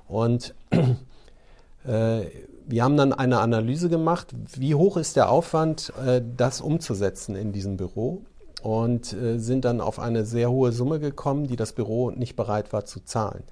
Und 0.07 0.55
äh, 0.71 2.25
wir 2.67 2.83
haben 2.83 2.97
dann 2.97 3.13
eine 3.13 3.39
Analyse 3.39 3.89
gemacht, 3.89 4.33
wie 4.57 4.75
hoch 4.75 4.97
ist 4.97 5.15
der 5.15 5.29
Aufwand, 5.29 5.93
äh, 6.05 6.21
das 6.35 6.61
umzusetzen 6.61 7.35
in 7.35 7.51
diesem 7.51 7.77
Büro 7.77 8.21
und 8.61 9.15
sind 9.35 9.63
dann 9.63 9.79
auf 9.79 9.99
eine 9.99 10.25
sehr 10.25 10.49
hohe 10.49 10.71
Summe 10.71 10.99
gekommen, 10.99 11.45
die 11.45 11.55
das 11.55 11.73
Büro 11.73 12.09
nicht 12.09 12.35
bereit 12.35 12.73
war 12.73 12.83
zu 12.83 12.99
zahlen. 12.99 13.43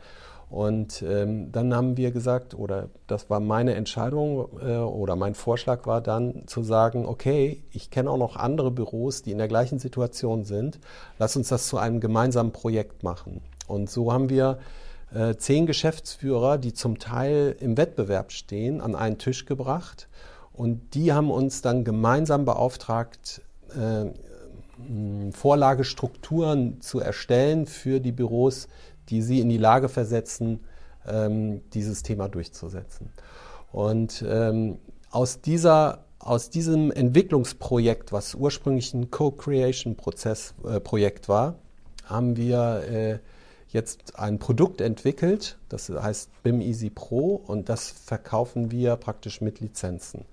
Und 0.54 1.02
ähm, 1.02 1.52
dann 1.52 1.74
haben 1.74 1.98
wir 1.98 2.12
gesagt, 2.12 2.54
oder 2.54 2.90
das 3.08 3.28
war 3.28 3.40
meine 3.40 3.74
Entscheidung 3.74 4.50
äh, 4.62 4.76
oder 4.78 5.16
mein 5.16 5.34
Vorschlag 5.34 5.88
war 5.88 6.00
dann 6.00 6.44
zu 6.46 6.62
sagen, 6.62 7.08
okay, 7.08 7.64
ich 7.72 7.90
kenne 7.90 8.12
auch 8.12 8.20
noch 8.20 8.36
andere 8.36 8.70
Büros, 8.70 9.24
die 9.24 9.32
in 9.32 9.40
der 9.40 9.48
gleichen 9.48 9.80
Situation 9.80 10.44
sind. 10.44 10.80
Lass 11.18 11.36
uns 11.36 11.48
das 11.50 11.66
zu 11.66 11.80
einem 11.80 12.00
gemeinsamen 12.00 12.52
Projekt 12.52 13.02
machen. 13.02 13.42
Und 13.66 13.90
so 13.90 14.14
haben 14.14 14.30
wir 14.30 14.60
äh, 15.12 15.34
zehn 15.38 15.66
Geschäftsführer, 15.66 16.60
die 16.60 16.74
zum 16.74 17.00
Teil 17.00 17.56
im 17.60 17.76
Wettbewerb 17.76 18.32
stehen, 18.32 18.80
an 18.80 18.94
einen 18.94 19.18
Tisch 19.18 19.46
gebracht. 19.46 20.08
Und 20.54 20.94
die 20.94 21.14
haben 21.14 21.32
uns 21.32 21.64
dann 21.64 21.84
gemeinsam 21.84 22.46
beauftragt, 22.46 23.42
äh, 23.76 24.12
Vorlagestrukturen 25.32 26.80
zu 26.82 27.00
erstellen 27.00 27.66
für 27.66 28.00
die 28.00 28.12
Büros, 28.12 28.68
die 29.10 29.22
sie 29.22 29.40
in 29.40 29.50
die 29.50 29.58
Lage 29.58 29.90
versetzen, 29.90 30.62
ähm, 31.08 31.62
dieses 31.74 32.04
Thema 32.04 32.30
durchzusetzen. 32.30 33.10
Und 33.72 34.24
ähm, 34.28 34.78
aus, 35.12 35.42
dieser, 35.42 36.06
aus 36.20 36.50
diesem 36.50 36.92
Entwicklungsprojekt, 36.92 38.12
was 38.12 38.36
ursprünglich 38.36 38.94
ein 38.94 39.10
Co-Creation-Prozess-Projekt 39.12 41.26
äh, 41.26 41.30
war, 41.30 41.56
haben 42.06 42.38
wir 42.38 42.84
äh, 42.90 43.20
jetzt 43.70 44.20
ein 44.20 44.40
Produkt 44.40 44.82
entwickelt, 44.82 45.58
das 45.70 45.90
heißt 45.90 46.44
BIM 46.44 46.62
Easy 46.62 46.92
Pro 46.92 47.36
und 47.36 47.70
das 47.70 47.90
verkaufen 47.90 48.72
wir 48.72 48.96
praktisch 48.96 49.42
mit 49.42 49.60
Lizenzen. 49.60 50.26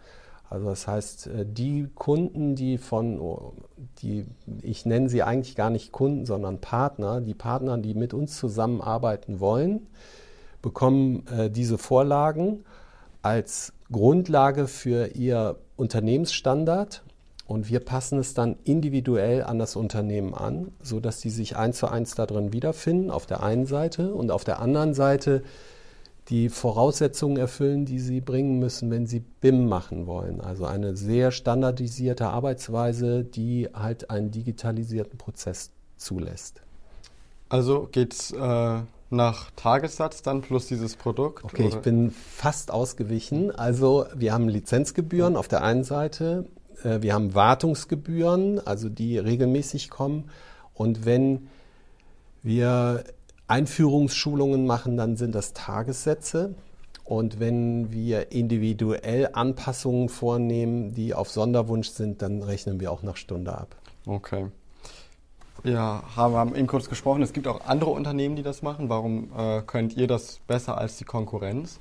Also 0.50 0.69
das 0.69 0.88
heißt, 0.88 1.26
äh, 1.28 1.47
die 1.47 1.88
Kunden, 1.95 2.57
die 2.57 2.76
von, 2.76 3.21
oh, 3.21 3.54
die, 4.02 4.26
ich 4.62 4.85
nenne 4.85 5.09
sie 5.09 5.23
eigentlich 5.23 5.54
gar 5.54 5.71
nicht 5.71 5.92
Kunden, 5.92 6.26
sondern 6.26 6.61
Partner, 6.61 7.21
die 7.21 7.35
Partner, 7.35 7.78
die 7.78 7.95
mit 7.95 8.12
uns 8.12 8.37
zusammenarbeiten 8.37 9.38
wollen, 9.38 9.87
bekommen 10.61 11.25
äh, 11.28 11.50
diese 11.50 11.78
Vorlagen 11.78 12.64
als 13.23 13.73
Grundlage 13.92 14.66
für 14.66 15.14
ihr 15.14 15.57
Unternehmensstandard 15.76 17.02
und 17.47 17.69
wir 17.69 17.80
passen 17.80 18.19
es 18.19 18.35
dann 18.35 18.57
individuell 18.64 19.45
an 19.45 19.59
das 19.59 19.76
Unternehmen 19.76 20.35
an, 20.35 20.73
sodass 20.83 21.21
sie 21.21 21.30
sich 21.30 21.57
eins 21.57 21.78
zu 21.78 21.88
eins 21.88 22.14
darin 22.14 22.52
wiederfinden, 22.52 23.11
auf 23.11 23.26
der 23.26 23.42
einen 23.42 23.66
Seite 23.66 24.14
und 24.14 24.30
auf 24.30 24.45
der 24.45 24.61
anderen 24.61 24.95
Seite 24.95 25.42
die 26.30 26.49
Voraussetzungen 26.49 27.37
erfüllen, 27.37 27.84
die 27.84 27.99
sie 27.99 28.20
bringen 28.20 28.58
müssen, 28.60 28.90
wenn 28.90 29.06
sie 29.06 29.20
BIM 29.20 29.68
machen 29.68 30.06
wollen. 30.06 30.40
Also 30.40 30.64
eine 30.64 30.96
sehr 30.96 31.32
standardisierte 31.32 32.28
Arbeitsweise, 32.28 33.25
die 33.25 33.68
halt 33.75 34.10
einen 34.10 34.30
digitalisierten 34.30 35.18
Prozess 35.18 35.72
zulässt. 35.96 36.62
Also 37.49 37.88
geht 37.90 38.14
es 38.14 38.30
äh, 38.30 38.80
nach 39.10 39.50
Tagessatz 39.56 40.22
dann 40.22 40.40
plus 40.40 40.66
dieses 40.66 40.94
Produkt? 40.94 41.44
Okay, 41.44 41.66
oder? 41.66 41.76
ich 41.76 41.82
bin 41.82 42.12
fast 42.12 42.70
ausgewichen. 42.70 43.50
Also 43.50 44.06
wir 44.14 44.32
haben 44.32 44.49
Lizenzgebühren 44.49 45.37
auf 45.37 45.49
der 45.49 45.64
einen 45.64 45.82
Seite, 45.82 46.46
äh, 46.84 47.02
wir 47.02 47.12
haben 47.12 47.34
Wartungsgebühren, 47.34 48.64
also 48.64 48.88
die 48.88 49.18
regelmäßig 49.18 49.90
kommen. 49.90 50.30
Und 50.75 51.04
wenn 51.04 51.49
wir 52.42 53.04
Einführungsschulungen 53.50 54.66
machen, 54.66 54.97
dann 54.97 55.16
sind 55.16 55.35
das 55.35 55.52
Tagessätze. 55.52 56.54
Und 57.04 57.40
wenn 57.40 57.90
wir 57.90 58.30
individuell 58.30 59.30
Anpassungen 59.33 60.09
vornehmen, 60.09 60.95
die 60.95 61.12
auf 61.12 61.28
Sonderwunsch 61.28 61.88
sind, 61.88 62.23
dann 62.23 62.42
rechnen 62.42 62.78
wir 62.78 62.92
auch 62.92 63.02
nach 63.02 63.16
Stunde 63.16 63.52
ab. 63.52 63.75
Okay. 64.07 64.47
Ja, 65.64 66.04
haben 66.14 66.54
eben 66.54 66.69
kurz 66.69 66.88
gesprochen, 66.88 67.23
es 67.23 67.33
gibt 67.33 67.49
auch 67.49 67.66
andere 67.66 67.90
Unternehmen, 67.90 68.37
die 68.37 68.42
das 68.42 68.62
machen. 68.62 68.88
Warum 68.88 69.30
äh, 69.37 69.61
könnt 69.62 69.97
ihr 69.97 70.07
das 70.07 70.38
besser 70.47 70.78
als 70.78 70.97
die 70.97 71.04
Konkurrenz? 71.04 71.80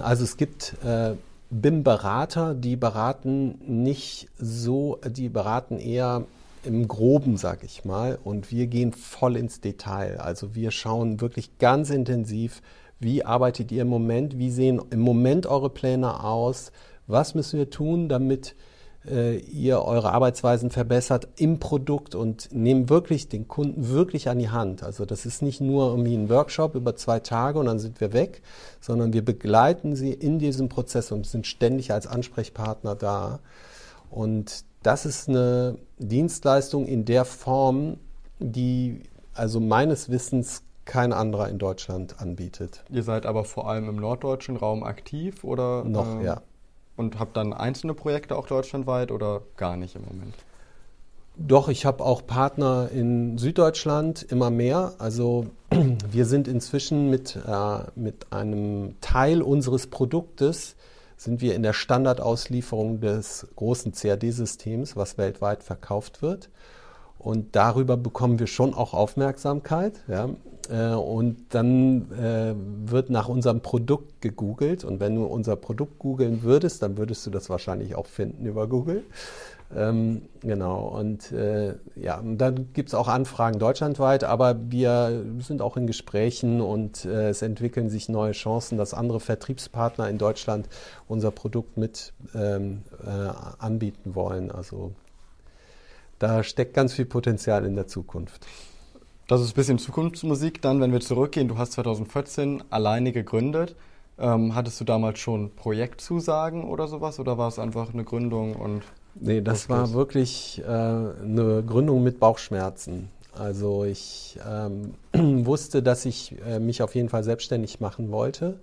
Also 0.00 0.24
es 0.24 0.36
gibt 0.36 0.76
äh, 0.84 1.14
BIM-Berater, 1.48 2.54
die 2.54 2.76
beraten 2.76 3.58
nicht 3.66 4.28
so, 4.38 4.98
die 5.06 5.30
beraten 5.30 5.78
eher 5.78 6.26
im 6.64 6.88
Groben, 6.88 7.36
sag 7.36 7.64
ich 7.64 7.84
mal, 7.84 8.18
und 8.22 8.50
wir 8.50 8.66
gehen 8.66 8.92
voll 8.92 9.36
ins 9.36 9.60
Detail. 9.60 10.18
Also 10.18 10.54
wir 10.54 10.70
schauen 10.70 11.20
wirklich 11.20 11.58
ganz 11.58 11.90
intensiv, 11.90 12.62
wie 13.00 13.24
arbeitet 13.24 13.72
ihr 13.72 13.82
im 13.82 13.88
Moment, 13.88 14.38
wie 14.38 14.50
sehen 14.50 14.80
im 14.90 15.00
Moment 15.00 15.46
eure 15.46 15.70
Pläne 15.70 16.22
aus, 16.22 16.72
was 17.06 17.34
müssen 17.34 17.58
wir 17.58 17.68
tun, 17.68 18.08
damit 18.08 18.54
äh, 19.06 19.38
ihr 19.38 19.82
eure 19.82 20.12
Arbeitsweisen 20.12 20.70
verbessert 20.70 21.28
im 21.36 21.58
Produkt 21.58 22.14
und 22.14 22.52
nehmen 22.52 22.88
wirklich 22.88 23.28
den 23.28 23.48
Kunden 23.48 23.88
wirklich 23.88 24.28
an 24.28 24.38
die 24.38 24.50
Hand. 24.50 24.82
Also 24.82 25.04
das 25.04 25.26
ist 25.26 25.42
nicht 25.42 25.60
nur 25.60 25.90
irgendwie 25.90 26.14
ein 26.14 26.28
Workshop 26.28 26.74
über 26.74 26.94
zwei 26.94 27.18
Tage 27.20 27.58
und 27.58 27.66
dann 27.66 27.80
sind 27.80 28.00
wir 28.00 28.12
weg, 28.12 28.42
sondern 28.80 29.12
wir 29.12 29.24
begleiten 29.24 29.96
sie 29.96 30.12
in 30.12 30.38
diesem 30.38 30.68
Prozess 30.68 31.10
und 31.10 31.26
sind 31.26 31.46
ständig 31.46 31.92
als 31.92 32.06
Ansprechpartner 32.06 32.94
da. 32.94 33.40
Und 34.10 34.64
das 34.82 35.06
ist 35.06 35.28
eine 35.28 35.78
Dienstleistung 35.98 36.86
in 36.86 37.04
der 37.04 37.24
Form, 37.24 37.98
die 38.38 39.02
also 39.34 39.60
meines 39.60 40.10
Wissens 40.10 40.62
kein 40.84 41.12
anderer 41.12 41.48
in 41.48 41.58
Deutschland 41.58 42.20
anbietet. 42.20 42.84
Ihr 42.90 43.02
seid 43.02 43.24
aber 43.24 43.44
vor 43.44 43.68
allem 43.68 43.88
im 43.88 43.96
norddeutschen 43.96 44.56
Raum 44.56 44.82
aktiv 44.82 45.44
oder? 45.44 45.84
Noch, 45.84 46.20
äh, 46.20 46.24
ja. 46.24 46.42
Und 46.96 47.18
habt 47.18 47.36
dann 47.36 47.52
einzelne 47.52 47.94
Projekte 47.94 48.36
auch 48.36 48.46
deutschlandweit 48.46 49.10
oder 49.10 49.42
gar 49.56 49.76
nicht 49.76 49.94
im 49.94 50.02
Moment? 50.04 50.34
Doch, 51.36 51.68
ich 51.68 51.86
habe 51.86 52.04
auch 52.04 52.26
Partner 52.26 52.90
in 52.92 53.38
Süddeutschland, 53.38 54.22
immer 54.22 54.50
mehr. 54.50 54.94
Also 54.98 55.46
wir 56.10 56.26
sind 56.26 56.46
inzwischen 56.46 57.08
mit, 57.08 57.36
äh, 57.36 57.78
mit 57.94 58.32
einem 58.32 58.96
Teil 59.00 59.40
unseres 59.40 59.86
Produktes 59.86 60.76
sind 61.22 61.40
wir 61.40 61.54
in 61.54 61.62
der 61.62 61.72
Standardauslieferung 61.72 63.00
des 63.00 63.46
großen 63.56 63.92
CAD-Systems, 63.92 64.96
was 64.96 65.18
weltweit 65.18 65.62
verkauft 65.62 66.22
wird. 66.22 66.50
Und 67.18 67.54
darüber 67.54 67.96
bekommen 67.96 68.40
wir 68.40 68.48
schon 68.48 68.74
auch 68.74 68.94
Aufmerksamkeit. 68.94 70.02
Ja. 70.08 70.30
Äh, 70.68 70.94
und 70.94 71.54
dann 71.54 72.10
äh, 72.12 72.54
wird 72.56 73.10
nach 73.10 73.28
unserem 73.28 73.60
Produkt 73.60 74.20
gegoogelt. 74.20 74.84
Und 74.84 74.98
wenn 74.98 75.14
du 75.14 75.24
unser 75.24 75.54
Produkt 75.54 76.00
googeln 76.00 76.42
würdest, 76.42 76.82
dann 76.82 76.96
würdest 76.96 77.24
du 77.24 77.30
das 77.30 77.48
wahrscheinlich 77.48 77.94
auch 77.94 78.06
finden 78.06 78.44
über 78.44 78.66
Google. 78.66 79.04
Ähm, 79.74 80.22
genau, 80.40 80.88
und 80.88 81.32
äh, 81.32 81.74
ja, 81.96 82.22
dann 82.22 82.72
gibt 82.74 82.90
es 82.90 82.94
auch 82.94 83.08
Anfragen 83.08 83.58
deutschlandweit, 83.58 84.22
aber 84.22 84.56
wir 84.70 85.24
sind 85.38 85.62
auch 85.62 85.78
in 85.78 85.86
Gesprächen 85.86 86.60
und 86.60 87.06
äh, 87.06 87.30
es 87.30 87.40
entwickeln 87.40 87.88
sich 87.88 88.08
neue 88.10 88.32
Chancen, 88.32 88.76
dass 88.76 88.92
andere 88.92 89.20
Vertriebspartner 89.20 90.10
in 90.10 90.18
Deutschland 90.18 90.68
unser 91.08 91.30
Produkt 91.30 91.78
mit 91.78 92.12
ähm, 92.34 92.82
äh, 93.02 93.08
anbieten 93.58 94.14
wollen. 94.14 94.50
Also 94.50 94.92
da 96.18 96.42
steckt 96.42 96.74
ganz 96.74 96.92
viel 96.92 97.06
Potenzial 97.06 97.64
in 97.64 97.74
der 97.74 97.86
Zukunft. 97.86 98.46
Das 99.26 99.40
ist 99.40 99.52
ein 99.52 99.54
bisschen 99.54 99.78
Zukunftsmusik 99.78 100.60
dann, 100.60 100.80
wenn 100.82 100.92
wir 100.92 101.00
zurückgehen. 101.00 101.48
Du 101.48 101.56
hast 101.56 101.72
2014 101.72 102.64
alleine 102.68 103.12
gegründet. 103.12 103.74
Ähm, 104.18 104.54
hattest 104.54 104.78
du 104.80 104.84
damals 104.84 105.18
schon 105.18 105.54
Projektzusagen 105.54 106.64
oder 106.64 106.86
sowas 106.86 107.18
oder 107.18 107.38
war 107.38 107.48
es 107.48 107.58
einfach 107.58 107.94
eine 107.94 108.04
Gründung 108.04 108.54
und 108.54 108.82
Nee, 109.14 109.40
das 109.40 109.68
war 109.68 109.92
wirklich 109.92 110.62
äh, 110.64 110.68
eine 110.68 111.62
Gründung 111.66 112.02
mit 112.02 112.18
Bauchschmerzen. 112.18 113.08
Also 113.38 113.84
ich 113.84 114.38
ähm, 114.48 114.94
wusste, 115.46 115.82
dass 115.82 116.04
ich 116.04 116.36
äh, 116.46 116.58
mich 116.58 116.82
auf 116.82 116.94
jeden 116.94 117.08
Fall 117.08 117.24
selbstständig 117.24 117.80
machen 117.80 118.10
wollte, 118.10 118.58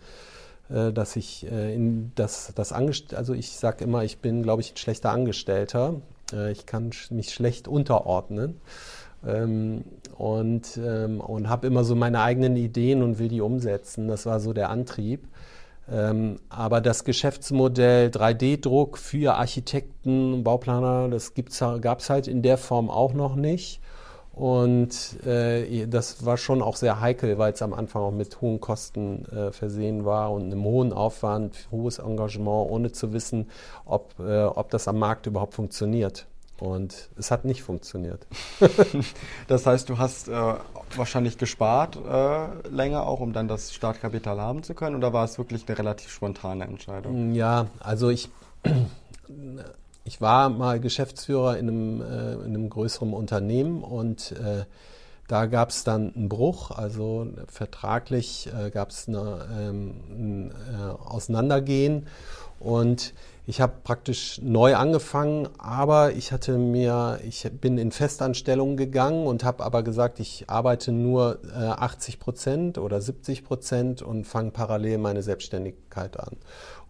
äh, 0.69 0.91
dass 0.91 1.15
ich 1.15 1.49
äh, 1.51 1.73
in 1.73 2.11
das, 2.15 2.51
das 2.55 2.71
Angest 2.71 3.13
also 3.13 3.33
ich 3.33 3.51
sage 3.51 3.83
immer, 3.83 4.03
ich 4.03 4.19
bin, 4.19 4.43
glaube 4.43 4.61
ich, 4.61 4.73
ein 4.73 4.77
schlechter 4.77 5.11
Angestellter. 5.11 5.95
Äh, 6.31 6.51
ich 6.51 6.65
kann 6.65 6.91
mich 7.09 7.33
schlecht 7.33 7.67
unterordnen. 7.67 8.59
Ähm, 9.27 9.83
und 10.17 10.79
ähm, 10.81 11.19
und 11.19 11.49
habe 11.49 11.67
immer 11.67 11.83
so 11.83 11.95
meine 11.95 12.21
eigenen 12.21 12.55
Ideen 12.55 13.03
und 13.03 13.19
will 13.19 13.27
die 13.27 13.41
umsetzen. 13.41 14.07
Das 14.07 14.25
war 14.25 14.39
so 14.39 14.53
der 14.53 14.69
Antrieb. 14.69 15.27
Ähm, 15.91 16.39
aber 16.49 16.81
das 16.81 17.03
Geschäftsmodell 17.03 18.09
3D-Druck 18.09 18.97
für 18.97 19.35
Architekten, 19.35 20.43
Bauplaner, 20.43 21.09
das 21.09 21.33
gab 21.81 21.99
es 21.99 22.09
halt 22.09 22.27
in 22.27 22.41
der 22.41 22.57
Form 22.57 22.89
auch 22.89 23.13
noch 23.13 23.35
nicht. 23.35 23.81
Und 24.39 25.25
äh, 25.25 25.85
das 25.87 26.25
war 26.25 26.37
schon 26.37 26.61
auch 26.61 26.77
sehr 26.77 27.01
heikel, 27.01 27.37
weil 27.37 27.51
es 27.51 27.61
am 27.61 27.73
Anfang 27.73 28.03
auch 28.03 28.11
mit 28.11 28.39
hohen 28.39 28.61
Kosten 28.61 29.25
äh, 29.25 29.51
versehen 29.51 30.05
war 30.05 30.31
und 30.31 30.43
einem 30.43 30.63
hohen 30.63 30.93
Aufwand, 30.93 31.67
hohes 31.71 31.99
Engagement, 31.99 32.69
ohne 32.69 32.91
zu 32.93 33.11
wissen, 33.11 33.49
ob, 33.83 34.13
äh, 34.19 34.43
ob 34.43 34.69
das 34.69 34.87
am 34.87 34.97
Markt 34.97 35.25
überhaupt 35.27 35.55
funktioniert. 35.55 36.25
Und 36.59 37.09
es 37.17 37.31
hat 37.31 37.45
nicht 37.45 37.63
funktioniert. 37.63 38.27
das 39.47 39.65
heißt, 39.65 39.87
du 39.89 39.97
hast 39.97 40.27
äh, 40.27 40.53
wahrscheinlich 40.95 41.37
gespart 41.37 41.95
äh, 41.97 42.67
länger 42.67 43.07
auch, 43.07 43.21
um 43.21 43.33
dann 43.33 43.47
das 43.47 43.73
Startkapital 43.73 44.39
haben 44.39 44.63
zu 44.63 44.73
können? 44.73 44.95
Oder 44.95 45.13
war 45.13 45.23
es 45.25 45.37
wirklich 45.37 45.67
eine 45.67 45.77
relativ 45.77 46.11
spontane 46.11 46.65
Entscheidung? 46.65 47.33
Ja, 47.33 47.67
also 47.79 48.09
ich, 48.09 48.29
ich 50.03 50.21
war 50.21 50.49
mal 50.49 50.79
Geschäftsführer 50.79 51.57
in 51.57 51.69
einem, 51.69 52.01
äh, 52.01 52.33
in 52.33 52.55
einem 52.55 52.69
größeren 52.69 53.13
Unternehmen 53.13 53.83
und 53.83 54.33
äh, 54.33 54.65
da 55.29 55.45
gab 55.45 55.69
es 55.69 55.83
dann 55.83 56.13
einen 56.15 56.27
Bruch, 56.27 56.71
also 56.71 57.27
vertraglich 57.47 58.49
äh, 58.51 58.71
gab 58.71 58.89
es 58.89 59.07
ähm, 59.07 59.93
ein 60.09 60.51
äh, 60.51 61.07
Auseinandergehen 61.07 62.07
und 62.59 63.13
ich 63.49 63.61
habe 63.61 63.73
praktisch 63.83 64.39
neu 64.43 64.75
angefangen, 64.75 65.49
aber 65.57 66.11
ich 66.11 66.31
hatte 66.31 66.59
mir, 66.59 67.19
ich 67.27 67.49
bin 67.59 67.79
in 67.79 67.91
Festanstellungen 67.91 68.77
gegangen 68.77 69.25
und 69.25 69.43
habe 69.43 69.63
aber 69.63 69.81
gesagt, 69.81 70.19
ich 70.19 70.47
arbeite 70.51 70.91
nur 70.91 71.39
äh, 71.51 71.55
80 71.55 72.19
Prozent 72.19 72.77
oder 72.77 73.01
70 73.01 73.43
Prozent 73.43 74.01
und 74.03 74.27
fange 74.27 74.51
parallel 74.51 74.99
meine 74.99 75.23
Selbstständigkeit 75.23 76.19
an. 76.19 76.37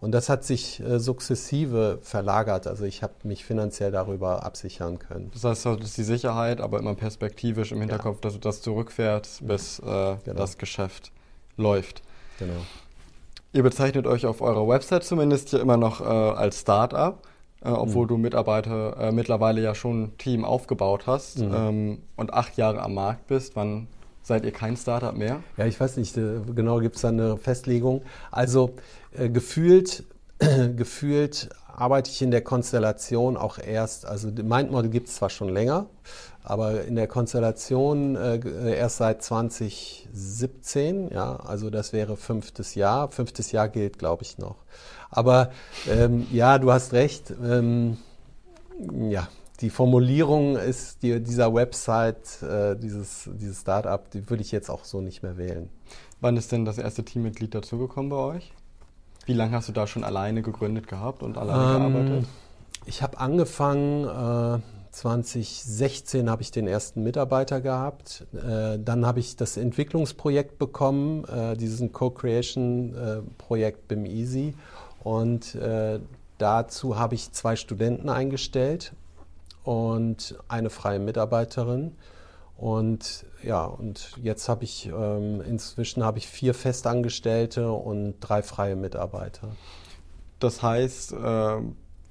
Und 0.00 0.12
das 0.12 0.28
hat 0.28 0.44
sich 0.44 0.80
äh, 0.80 1.00
sukzessive 1.00 1.98
verlagert. 2.02 2.66
Also 2.66 2.84
ich 2.84 3.02
habe 3.02 3.14
mich 3.22 3.42
finanziell 3.42 3.90
darüber 3.90 4.44
absichern 4.44 4.98
können. 4.98 5.30
Das 5.32 5.44
heißt, 5.44 5.64
das 5.64 5.80
ist 5.80 5.96
die 5.96 6.04
Sicherheit, 6.04 6.60
aber 6.60 6.78
immer 6.78 6.94
perspektivisch 6.94 7.72
im 7.72 7.80
Hinterkopf, 7.80 8.16
ja. 8.16 8.20
dass 8.20 8.34
du 8.34 8.38
das 8.38 8.60
zurückfährst, 8.60 9.46
bis 9.46 9.78
äh, 9.78 9.82
genau. 9.82 10.16
das 10.36 10.58
Geschäft 10.58 11.10
läuft. 11.56 12.02
Genau. 12.38 12.52
Ihr 13.52 13.64
bezeichnet 13.64 14.06
euch 14.06 14.26
auf 14.26 14.42
eurer 14.42 14.68
Website 14.68 15.02
zumindest 15.02 15.50
hier 15.50 15.60
immer 15.60 15.76
noch 15.76 16.00
äh, 16.00 16.04
als 16.04 16.60
Start-up, 16.60 17.26
äh, 17.62 17.68
obwohl 17.68 18.04
mhm. 18.04 18.08
du 18.08 18.16
Mitarbeiter 18.18 18.96
äh, 18.98 19.12
mittlerweile 19.12 19.60
ja 19.60 19.74
schon 19.74 20.02
ein 20.04 20.18
Team 20.18 20.44
aufgebaut 20.44 21.06
hast 21.06 21.40
mhm. 21.40 21.54
ähm, 21.54 21.98
und 22.16 22.32
acht 22.32 22.56
Jahre 22.56 22.80
am 22.80 22.94
Markt 22.94 23.26
bist. 23.26 23.56
Wann 23.56 23.88
seid 24.22 24.44
ihr 24.44 24.52
kein 24.52 24.76
Startup 24.76 25.16
mehr? 25.16 25.42
Ja, 25.56 25.66
ich 25.66 25.80
weiß 25.80 25.96
nicht, 25.96 26.16
äh, 26.16 26.40
genau 26.54 26.78
gibt 26.78 26.94
es 26.94 27.02
da 27.02 27.08
eine 27.08 27.36
Festlegung. 27.38 28.02
Also 28.30 28.74
äh, 29.12 29.28
gefühlt, 29.28 30.04
gefühlt 30.38 31.48
arbeite 31.66 32.10
ich 32.10 32.22
in 32.22 32.30
der 32.30 32.42
Konstellation 32.42 33.36
auch 33.36 33.58
erst, 33.58 34.06
also 34.06 34.28
Mindmodel 34.28 34.90
gibt 34.90 35.08
es 35.08 35.16
zwar 35.16 35.30
schon 35.30 35.48
länger, 35.48 35.86
aber 36.42 36.84
in 36.84 36.96
der 36.96 37.06
Konstellation 37.06 38.16
äh, 38.16 38.74
erst 38.74 38.96
seit 38.98 39.22
2017, 39.22 41.10
ja, 41.12 41.36
also 41.36 41.70
das 41.70 41.92
wäre 41.92 42.16
fünftes 42.16 42.74
Jahr. 42.74 43.10
Fünftes 43.10 43.52
Jahr 43.52 43.68
gilt, 43.68 43.98
glaube 43.98 44.22
ich, 44.22 44.38
noch. 44.38 44.56
Aber 45.10 45.50
ähm, 45.88 46.26
ja, 46.32 46.58
du 46.58 46.72
hast 46.72 46.92
recht. 46.92 47.32
Ähm, 47.42 47.98
ja, 49.10 49.28
die 49.60 49.70
Formulierung 49.70 50.56
ist 50.56 51.02
die, 51.02 51.20
dieser 51.20 51.52
Website, 51.52 52.42
äh, 52.42 52.74
dieses, 52.76 53.28
dieses 53.34 53.60
Startup, 53.60 54.10
die 54.10 54.30
würde 54.30 54.42
ich 54.42 54.52
jetzt 54.52 54.70
auch 54.70 54.84
so 54.84 55.02
nicht 55.02 55.22
mehr 55.22 55.36
wählen. 55.36 55.68
Wann 56.22 56.36
ist 56.38 56.52
denn 56.52 56.64
das 56.64 56.78
erste 56.78 57.04
Teammitglied 57.04 57.54
dazugekommen 57.54 58.10
bei 58.10 58.16
euch? 58.16 58.52
Wie 59.26 59.34
lange 59.34 59.56
hast 59.56 59.68
du 59.68 59.72
da 59.72 59.86
schon 59.86 60.04
alleine 60.04 60.40
gegründet 60.40 60.88
gehabt 60.88 61.22
und 61.22 61.36
alleine 61.36 61.84
ähm, 61.84 61.92
gearbeitet? 61.92 62.28
Ich 62.86 63.02
habe 63.02 63.18
angefangen. 63.18 64.58
Äh, 64.58 64.79
2016 64.90 66.28
habe 66.28 66.42
ich 66.42 66.50
den 66.50 66.66
ersten 66.66 67.02
Mitarbeiter 67.02 67.60
gehabt. 67.60 68.26
Äh, 68.34 68.78
dann 68.78 69.06
habe 69.06 69.20
ich 69.20 69.36
das 69.36 69.56
Entwicklungsprojekt 69.56 70.58
bekommen, 70.58 71.24
äh, 71.24 71.56
diesen 71.56 71.92
Co-Creation-Projekt 71.92 73.88
BIM 73.88 74.04
Easy. 74.06 74.54
Und 75.02 75.54
äh, 75.54 76.00
dazu 76.38 76.98
habe 76.98 77.14
ich 77.14 77.32
zwei 77.32 77.56
Studenten 77.56 78.08
eingestellt 78.08 78.92
und 79.64 80.36
eine 80.48 80.70
freie 80.70 80.98
Mitarbeiterin. 80.98 81.92
Und 82.56 83.24
ja, 83.42 83.64
und 83.64 84.12
jetzt 84.22 84.48
habe 84.48 84.64
ich 84.64 84.86
ähm, 84.86 85.40
inzwischen 85.40 86.04
habe 86.04 86.18
ich 86.18 86.26
vier 86.28 86.52
Festangestellte 86.52 87.72
und 87.72 88.16
drei 88.20 88.42
freie 88.42 88.76
Mitarbeiter. 88.76 89.56
Das 90.40 90.62
heißt, 90.62 91.12
äh, 91.12 91.56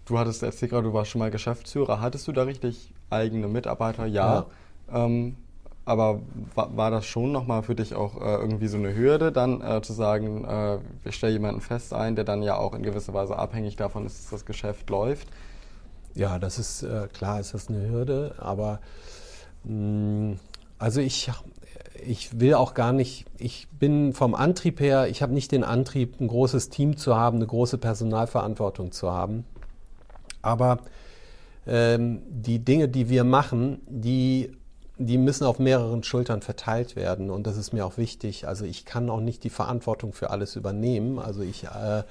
du 0.10 0.18
hattest 0.18 0.44
erzählt 0.44 0.72
gerade, 0.72 0.88
du 0.88 0.94
warst 0.94 1.12
schon 1.12 1.20
mal 1.20 1.32
Geschäftsführer. 1.32 2.02
Hattest 2.02 2.28
du 2.28 2.32
da 2.32 2.44
richtig 2.44 2.92
eigene 3.10 3.48
Mitarbeiter? 3.48 4.06
Ja. 4.06 4.48
ja. 4.92 5.06
Ähm, 5.06 5.36
aber 5.86 6.22
war, 6.56 6.76
war, 6.76 6.92
das 6.92 7.06
schon 7.06 7.32
nochmal 7.32 7.64
für 7.64 7.76
dich 7.76 7.96
auch 7.96 8.22
äh, 8.22 8.36
irgendwie 8.36 8.68
so 8.68 8.78
eine 8.78 8.96
Hürde, 8.96 9.32
dann 9.32 9.62
äh, 9.62 9.82
zu 9.82 9.94
sagen, 9.94 10.46
äh, 10.46 10.78
ich 11.04 11.16
stelle 11.16 11.34
jemanden 11.34 11.62
fest 11.62 11.94
ein, 11.94 12.16
der 12.16 12.26
dann 12.26 12.44
ja 12.44 12.58
auch 12.58 12.74
in 12.76 12.84
gewisser 12.84 13.14
Weise 13.14 13.38
abhängig 13.38 13.76
davon 13.76 14.06
ist, 14.06 14.24
dass 14.24 14.30
das 14.30 14.46
Geschäft 14.46 14.90
läuft? 14.90 15.28
Ja, 16.14 16.38
das 16.38 16.60
ist 16.60 16.84
äh, 16.84 17.08
klar, 17.12 17.40
ist 17.40 17.54
das 17.54 17.70
eine 17.70 17.90
Hürde, 17.90 18.36
aber 18.40 18.80
mh, 19.64 20.34
mm, 20.34 20.40
also 20.78 21.02
ich, 21.02 21.32
ich 22.06 22.40
will 22.40 22.54
auch 22.54 22.74
gar 22.74 22.94
nicht, 22.94 23.26
ich 23.38 23.68
bin 23.70 24.14
vom 24.14 24.36
Antrieb 24.36 24.80
her, 24.80 25.08
ich 25.08 25.22
habe 25.22 25.34
nicht 25.34 25.52
den 25.52 25.64
Antrieb, 25.64 26.22
ein 26.22 26.28
großes 26.28 26.70
Team 26.70 26.98
zu 26.98 27.16
haben, 27.16 27.38
eine 27.38 27.48
große 27.48 27.78
Personalverantwortung 27.78 28.92
zu 28.92 29.12
haben. 29.12 29.44
Aber 30.42 30.80
ähm, 31.68 32.22
die 32.30 32.60
Dinge, 32.60 32.90
die 32.90 33.10
wir 33.10 33.24
machen, 33.24 33.82
die 33.88 34.52
die 35.00 35.18
müssen 35.18 35.46
auf 35.46 35.60
mehreren 35.60 36.04
Schultern 36.04 36.42
verteilt 36.42 36.98
werden 36.98 37.30
und 37.30 37.48
das 37.48 37.58
ist 37.58 37.72
mir 37.72 37.86
auch 37.86 37.98
wichtig. 37.98 38.48
Also 38.48 38.66
ich 38.66 38.84
kann 38.84 39.10
auch 39.10 39.22
nicht 39.22 39.46
die 39.46 39.50
Verantwortung 39.50 40.12
für 40.12 40.30
alles 40.30 40.58
übernehmen. 40.58 41.20
Also 41.20 41.42
ich, 41.42 41.64
äh, 41.64 42.04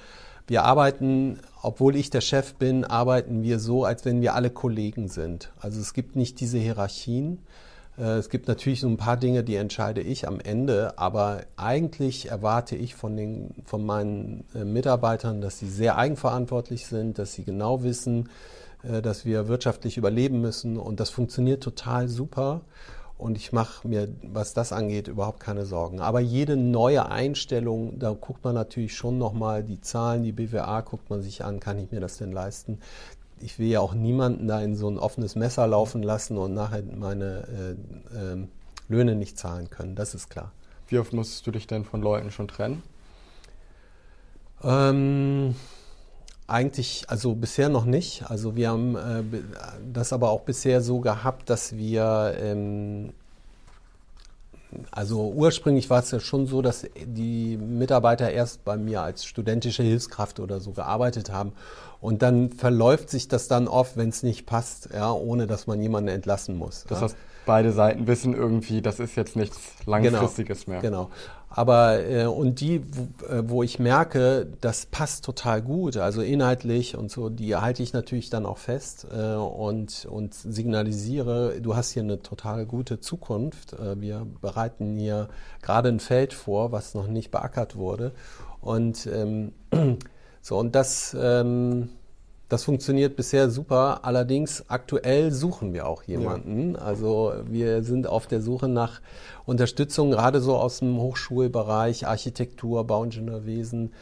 wir 0.47 0.63
arbeiten, 0.63 1.39
obwohl 1.61 1.95
ich 1.95 2.09
der 2.09 2.21
Chef 2.21 2.55
bin, 2.55 2.83
arbeiten 2.83 3.43
wir 3.43 3.59
so, 3.59 3.85
als 3.85 4.05
wenn 4.05 4.21
wir 4.21 4.33
alle 4.33 4.49
Kollegen 4.49 5.07
sind. 5.07 5.51
Also 5.59 5.79
es 5.79 5.93
gibt 5.93 6.15
nicht 6.15 6.39
diese 6.39 6.57
Hierarchien. 6.57 7.37
Äh, 7.99 8.17
es 8.17 8.29
gibt 8.29 8.47
natürlich 8.47 8.79
so 8.79 8.87
ein 8.87 8.97
paar 8.97 9.17
Dinge, 9.17 9.43
die 9.43 9.55
entscheide 9.55 10.01
ich 10.01 10.27
am 10.27 10.39
Ende, 10.39 10.97
aber 10.97 11.41
eigentlich 11.57 12.29
erwarte 12.29 12.75
ich 12.75 12.95
von, 12.95 13.17
den, 13.17 13.53
von 13.65 13.85
meinen 13.85 14.45
äh, 14.55 14.63
Mitarbeitern, 14.63 15.41
dass 15.41 15.59
sie 15.59 15.69
sehr 15.69 15.97
eigenverantwortlich 15.97 16.87
sind, 16.87 17.19
dass 17.19 17.33
sie 17.33 17.43
genau 17.43 17.83
wissen, 17.83 18.29
äh, 18.83 19.01
dass 19.01 19.25
wir 19.25 19.47
wirtschaftlich 19.47 19.97
überleben 19.97 20.41
müssen. 20.41 20.77
Und 20.77 20.99
das 20.99 21.09
funktioniert 21.09 21.61
total 21.61 22.07
super. 22.07 22.61
Und 23.17 23.35
ich 23.35 23.51
mache 23.51 23.85
mir, 23.85 24.07
was 24.23 24.53
das 24.53 24.71
angeht, 24.71 25.09
überhaupt 25.09 25.41
keine 25.41 25.65
Sorgen. 25.65 25.99
Aber 25.99 26.21
jede 26.21 26.55
neue 26.55 27.11
Einstellung, 27.11 27.99
da 27.99 28.11
guckt 28.11 28.45
man 28.45 28.55
natürlich 28.55 28.95
schon 28.95 29.17
nochmal 29.17 29.61
die 29.61 29.81
Zahlen, 29.81 30.23
die 30.23 30.31
BWA 30.31 30.79
guckt 30.79 31.09
man 31.09 31.21
sich 31.21 31.43
an, 31.43 31.59
kann 31.59 31.77
ich 31.79 31.91
mir 31.91 31.99
das 31.99 32.17
denn 32.17 32.31
leisten? 32.31 32.79
Ich 33.41 33.59
will 33.59 33.67
ja 33.67 33.79
auch 33.79 33.93
niemanden 33.93 34.47
da 34.47 34.61
in 34.61 34.75
so 34.75 34.89
ein 34.89 34.97
offenes 34.97 35.35
Messer 35.35 35.65
laufen 35.67 36.03
lassen 36.03 36.37
und 36.37 36.53
nachher 36.53 36.83
meine 36.83 37.77
äh, 38.13 38.33
äh, 38.33 38.47
Löhne 38.87 39.15
nicht 39.15 39.37
zahlen 39.37 39.69
können. 39.69 39.95
Das 39.95 40.13
ist 40.13 40.29
klar. 40.29 40.51
Wie 40.87 40.97
oft 40.99 41.13
musstest 41.13 41.45
du 41.45 41.51
dich 41.51 41.67
denn 41.67 41.85
von 41.85 42.01
Leuten 42.01 42.31
schon 42.31 42.47
trennen? 42.47 42.83
Ähm, 44.63 45.55
eigentlich, 46.47 47.05
also 47.07 47.35
bisher 47.35 47.69
noch 47.69 47.85
nicht. 47.85 48.29
Also 48.29 48.55
wir 48.55 48.69
haben 48.69 48.95
äh, 48.95 49.23
das 49.93 50.11
aber 50.11 50.31
auch 50.31 50.41
bisher 50.41 50.81
so 50.81 50.99
gehabt, 50.99 51.49
dass 51.49 51.77
wir, 51.77 52.35
ähm, 52.39 53.13
also 54.91 55.31
ursprünglich 55.31 55.89
war 55.89 55.99
es 55.99 56.11
ja 56.11 56.19
schon 56.19 56.45
so, 56.45 56.61
dass 56.61 56.85
die 56.95 57.57
Mitarbeiter 57.57 58.29
erst 58.29 58.63
bei 58.63 58.77
mir 58.77 59.01
als 59.01 59.25
studentische 59.25 59.83
Hilfskraft 59.83 60.39
oder 60.39 60.59
so 60.59 60.71
gearbeitet 60.71 61.31
haben. 61.31 61.53
Und 62.01 62.21
dann 62.21 62.51
verläuft 62.51 63.09
sich 63.09 63.27
das 63.27 63.47
dann 63.47 63.67
oft, 63.67 63.97
wenn 63.97 64.09
es 64.09 64.23
nicht 64.23 64.45
passt, 64.45 64.89
ja, 64.93 65.11
ohne 65.11 65.47
dass 65.47 65.67
man 65.67 65.81
jemanden 65.81 66.09
entlassen 66.09 66.55
muss. 66.55 66.85
Das 66.87 67.01
ja. 67.01 67.07
Beide 67.45 67.71
Seiten 67.71 68.07
wissen 68.07 68.33
irgendwie, 68.33 68.81
das 68.81 68.99
ist 68.99 69.15
jetzt 69.15 69.35
nichts 69.35 69.59
Langfristiges 69.85 70.65
genau, 70.65 70.73
mehr. 70.73 70.81
Genau. 70.81 71.09
Aber 71.49 72.07
äh, 72.07 72.25
und 72.25 72.61
die, 72.61 72.83
wo, 72.95 73.25
äh, 73.25 73.49
wo, 73.49 73.63
ich 73.63 73.79
merke, 73.79 74.47
das 74.61 74.85
passt 74.85 75.25
total 75.25 75.63
gut, 75.63 75.97
also 75.97 76.21
inhaltlich 76.21 76.95
und 76.95 77.09
so, 77.09 77.29
die 77.29 77.55
halte 77.55 77.81
ich 77.81 77.91
natürlich 77.91 78.29
dann 78.29 78.45
auch 78.45 78.59
fest 78.59 79.07
äh, 79.11 79.33
und, 79.33 80.07
und 80.09 80.35
signalisiere, 80.35 81.59
du 81.59 81.75
hast 81.75 81.91
hier 81.91 82.03
eine 82.03 82.21
total 82.21 82.67
gute 82.67 82.99
Zukunft. 82.99 83.73
Äh, 83.73 83.99
wir 83.99 84.27
bereiten 84.41 84.95
hier 84.97 85.27
gerade 85.63 85.89
ein 85.89 85.99
Feld 85.99 86.33
vor, 86.33 86.71
was 86.71 86.93
noch 86.93 87.07
nicht 87.07 87.31
beackert 87.31 87.75
wurde. 87.75 88.11
Und 88.61 89.07
ähm, 89.07 89.53
so, 90.41 90.57
und 90.57 90.75
das 90.75 91.17
ähm, 91.19 91.89
das 92.49 92.63
funktioniert 92.63 93.15
bisher 93.15 93.49
super. 93.49 93.99
Allerdings 94.03 94.65
aktuell 94.69 95.31
suchen 95.31 95.73
wir 95.73 95.87
auch 95.87 96.03
jemanden. 96.03 96.73
Ja. 96.73 96.81
Also 96.81 97.33
wir 97.45 97.83
sind 97.83 98.07
auf 98.07 98.25
der 98.25 98.41
Suche 98.41 98.67
nach 98.67 99.01
Unterstützung, 99.45 100.11
gerade 100.11 100.41
so 100.41 100.57
aus 100.57 100.79
dem 100.79 100.97
Hochschulbereich, 100.97 102.07
Architektur, 102.07 102.85
Bauingenieurwesen. 102.85 103.93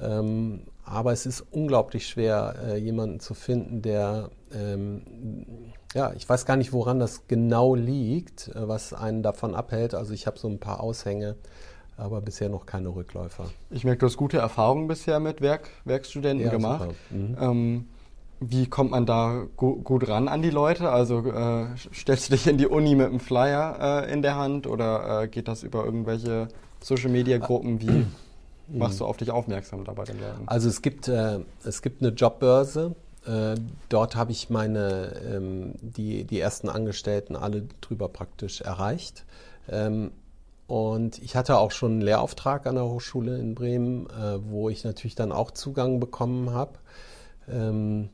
Ähm, 0.00 0.62
aber 0.84 1.12
es 1.12 1.24
ist 1.24 1.40
unglaublich 1.52 2.08
schwer, 2.08 2.56
äh, 2.66 2.76
jemanden 2.76 3.20
zu 3.20 3.32
finden, 3.32 3.80
der, 3.80 4.30
ähm, 4.52 5.02
ja, 5.94 6.12
ich 6.14 6.28
weiß 6.28 6.44
gar 6.44 6.56
nicht, 6.56 6.72
woran 6.72 6.98
das 6.98 7.26
genau 7.28 7.74
liegt, 7.74 8.48
äh, 8.48 8.68
was 8.68 8.92
einen 8.92 9.22
davon 9.22 9.54
abhält. 9.54 9.94
Also 9.94 10.12
ich 10.12 10.26
habe 10.26 10.38
so 10.38 10.48
ein 10.48 10.58
paar 10.58 10.80
Aushänge 10.80 11.36
aber 11.96 12.20
bisher 12.20 12.48
noch 12.48 12.66
keine 12.66 12.88
Rückläufer. 12.88 13.46
Ich 13.70 13.84
merke, 13.84 14.00
du 14.00 14.06
hast 14.06 14.16
gute 14.16 14.38
Erfahrungen 14.38 14.88
bisher 14.88 15.20
mit 15.20 15.40
Werk, 15.40 15.70
Werkstudenten 15.84 16.46
ja, 16.46 16.52
gemacht. 16.52 16.90
Mhm. 17.10 17.36
Ähm, 17.40 17.88
wie 18.40 18.66
kommt 18.66 18.90
man 18.90 19.06
da 19.06 19.46
gu 19.56 19.76
gut 19.76 20.08
ran 20.08 20.28
an 20.28 20.42
die 20.42 20.50
Leute? 20.50 20.90
Also 20.90 21.20
äh, 21.26 21.66
stellst 21.94 22.28
du 22.28 22.32
dich 22.34 22.46
in 22.46 22.58
die 22.58 22.66
Uni 22.66 22.94
mit 22.94 23.06
einem 23.06 23.20
Flyer 23.20 24.04
äh, 24.06 24.12
in 24.12 24.22
der 24.22 24.36
Hand 24.36 24.66
oder 24.66 25.22
äh, 25.22 25.28
geht 25.28 25.48
das 25.48 25.62
über 25.62 25.84
irgendwelche 25.84 26.48
Social-Media-Gruppen? 26.80 27.80
Wie 27.80 27.90
mhm. 27.90 28.06
machst 28.68 29.00
du 29.00 29.04
auf 29.04 29.16
dich 29.16 29.30
aufmerksam 29.30 29.84
da 29.84 29.92
bei 29.92 30.04
den 30.04 30.20
Leuten? 30.20 30.42
Also 30.46 30.68
es 30.68 30.82
gibt, 30.82 31.08
äh, 31.08 31.40
es 31.64 31.80
gibt 31.80 32.02
eine 32.02 32.12
Jobbörse. 32.12 32.94
Äh, 33.26 33.54
dort 33.88 34.16
habe 34.16 34.32
ich 34.32 34.50
meine, 34.50 35.12
ähm, 35.26 35.74
die, 35.80 36.24
die 36.24 36.40
ersten 36.40 36.68
Angestellten 36.68 37.36
alle 37.36 37.66
drüber 37.80 38.08
praktisch 38.08 38.60
erreicht. 38.60 39.24
Ähm, 39.70 40.10
und 40.66 41.18
ich 41.18 41.36
hatte 41.36 41.58
auch 41.58 41.70
schon 41.70 41.92
einen 41.92 42.00
Lehrauftrag 42.00 42.66
an 42.66 42.76
der 42.76 42.84
Hochschule 42.84 43.38
in 43.38 43.54
Bremen, 43.54 44.08
äh, 44.10 44.38
wo 44.42 44.68
ich 44.68 44.84
natürlich 44.84 45.14
dann 45.14 45.32
auch 45.32 45.50
Zugang 45.50 46.00
bekommen 46.00 46.52
habe. 46.52 46.78
Ähm, 47.48 48.08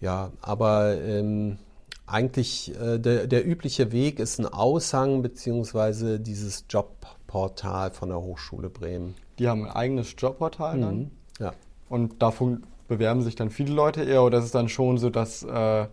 ja, 0.00 0.32
aber 0.40 1.00
ähm, 1.00 1.58
eigentlich 2.06 2.74
äh, 2.80 2.98
der, 2.98 3.26
der, 3.26 3.46
übliche 3.46 3.92
Weg 3.92 4.18
ist 4.18 4.38
ein 4.38 4.46
Aushang 4.46 5.22
beziehungsweise 5.22 6.20
dieses 6.20 6.64
Jobportal 6.68 7.92
von 7.92 8.08
der 8.08 8.20
Hochschule 8.20 8.68
Bremen. 8.68 9.14
Die 9.38 9.48
haben 9.48 9.64
ein 9.64 9.70
eigenes 9.70 10.14
Jobportal 10.18 10.80
dann? 10.80 10.98
Mhm, 10.98 11.10
ja. 11.38 11.52
Und 11.88 12.20
davon 12.20 12.64
bewerben 12.88 13.22
sich 13.22 13.36
dann 13.36 13.50
viele 13.50 13.72
Leute 13.72 14.02
eher 14.02 14.22
oder 14.22 14.38
ist 14.38 14.44
es 14.44 14.50
dann 14.50 14.68
schon 14.68 14.98
so, 14.98 15.10
dass 15.10 15.42
äh, 15.42 15.86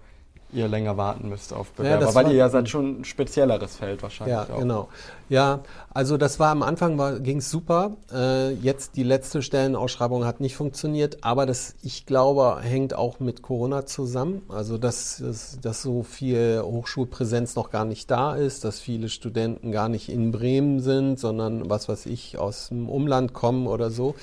ihr 0.54 0.68
länger 0.68 0.98
warten 0.98 1.30
müsst 1.30 1.54
auf 1.54 1.72
Bewerber, 1.72 2.06
ja, 2.06 2.16
weil 2.16 2.28
ihr 2.28 2.36
ja 2.36 2.50
seid 2.50 2.70
schon 2.70 3.02
ein 3.02 3.06
spezielleres 3.06 3.78
Feld 3.78 4.02
wahrscheinlich 4.04 4.36
ja, 4.36 4.44
auch. 4.44 4.60
genau. 4.60 4.90
Ja, 5.30 5.62
also 5.94 6.18
das 6.18 6.40
war 6.40 6.52
am 6.52 6.64
Anfang 6.64 7.24
ging 7.24 7.38
es 7.38 7.50
super. 7.50 7.92
Äh, 8.14 8.52
jetzt 8.54 8.96
die 8.96 9.04
letzte 9.04 9.42
Stellenausschreibung 9.42 10.26
hat 10.26 10.40
nicht 10.42 10.56
funktioniert, 10.56 11.24
aber 11.24 11.46
das, 11.46 11.76
ich 11.82 12.06
glaube, 12.06 12.60
hängt 12.62 12.94
auch 12.94 13.20
mit 13.20 13.42
Corona 13.42 13.86
zusammen. 13.86 14.44
Also 14.50 14.78
dass, 14.78 15.18
dass, 15.18 15.60
dass 15.60 15.82
so 15.82 16.04
viel 16.04 16.62
Hochschulpräsenz 16.64 17.56
noch 17.56 17.72
gar 17.72 17.86
nicht 17.86 18.12
da 18.12 18.36
ist, 18.36 18.64
dass 18.64 18.80
viele 18.80 19.10
Studenten 19.10 19.72
gar 19.72 19.90
nicht 19.90 20.10
in 20.10 20.32
Bremen 20.32 20.80
sind, 20.82 21.20
sondern 21.20 21.70
was 21.70 21.90
weiß 21.90 22.06
ich, 22.06 22.38
aus 22.38 22.70
dem 22.70 22.90
Umland 22.90 23.34
kommen 23.34 23.68
oder 23.68 23.90
so. 23.90 24.16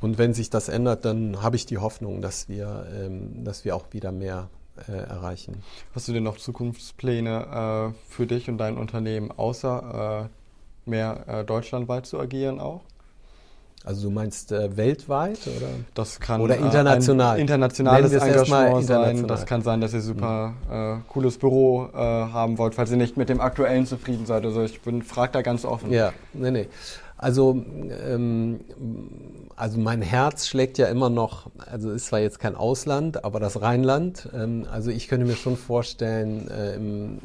Und 0.00 0.18
wenn 0.18 0.34
sich 0.34 0.50
das 0.50 0.68
ändert, 0.68 1.04
dann 1.04 1.42
habe 1.42 1.56
ich 1.56 1.66
die 1.66 1.78
Hoffnung, 1.78 2.20
dass 2.20 2.48
wir, 2.48 2.86
ähm, 2.94 3.44
dass 3.44 3.64
wir 3.64 3.74
auch 3.74 3.86
wieder 3.92 4.12
mehr 4.12 4.48
äh, 4.88 4.92
erreichen. 4.92 5.62
Hast 5.94 6.08
du 6.08 6.12
denn 6.12 6.22
noch 6.22 6.36
Zukunftspläne 6.38 7.92
äh, 7.94 8.12
für 8.12 8.26
dich 8.26 8.48
und 8.48 8.58
dein 8.58 8.76
Unternehmen, 8.76 9.30
außer 9.30 10.28
äh, 10.86 10.90
mehr 10.90 11.24
äh, 11.28 11.44
deutschlandweit 11.44 12.06
zu 12.06 12.18
agieren 12.18 12.60
auch? 12.60 12.82
Also 13.86 14.08
du 14.08 14.12
meinst 14.12 14.50
äh, 14.50 14.76
weltweit 14.76 15.38
oder? 15.46 15.68
Das 15.94 16.18
kann 16.18 16.40
oder 16.40 16.56
international. 16.56 17.36
Ein 17.36 17.42
internationales 17.42 18.12
Engagement 18.12 18.84
sein. 18.84 19.28
Das 19.28 19.46
kann 19.46 19.62
sein, 19.62 19.80
dass 19.80 19.94
ihr 19.94 20.00
super 20.00 20.54
äh, 20.68 21.08
cooles 21.12 21.38
Büro 21.38 21.88
äh, 21.94 21.96
haben 21.96 22.58
wollt, 22.58 22.74
falls 22.74 22.90
ihr 22.90 22.96
nicht 22.96 23.16
mit 23.16 23.28
dem 23.28 23.40
aktuellen 23.40 23.86
zufrieden 23.86 24.26
seid. 24.26 24.44
Also 24.44 24.64
ich 24.64 24.80
bin 24.80 25.02
frag 25.02 25.32
da 25.32 25.42
ganz 25.42 25.64
offen. 25.64 25.92
Ja, 25.92 26.12
nee, 26.32 26.50
nee. 26.50 26.68
Also, 27.18 27.64
ähm, 28.06 28.60
also 29.56 29.78
mein 29.78 30.02
Herz 30.02 30.46
schlägt 30.46 30.76
ja 30.76 30.86
immer 30.86 31.08
noch, 31.08 31.50
also 31.58 31.90
ist 31.90 32.06
zwar 32.06 32.20
jetzt 32.20 32.40
kein 32.40 32.54
Ausland, 32.54 33.24
aber 33.24 33.40
das 33.40 33.62
Rheinland. 33.62 34.28
Ähm, 34.34 34.66
also 34.70 34.90
ich 34.90 35.08
könnte 35.08 35.26
mir 35.26 35.36
schon 35.36 35.56
vorstellen, 35.56 36.48
äh, 36.48 36.74
im, 36.74 37.18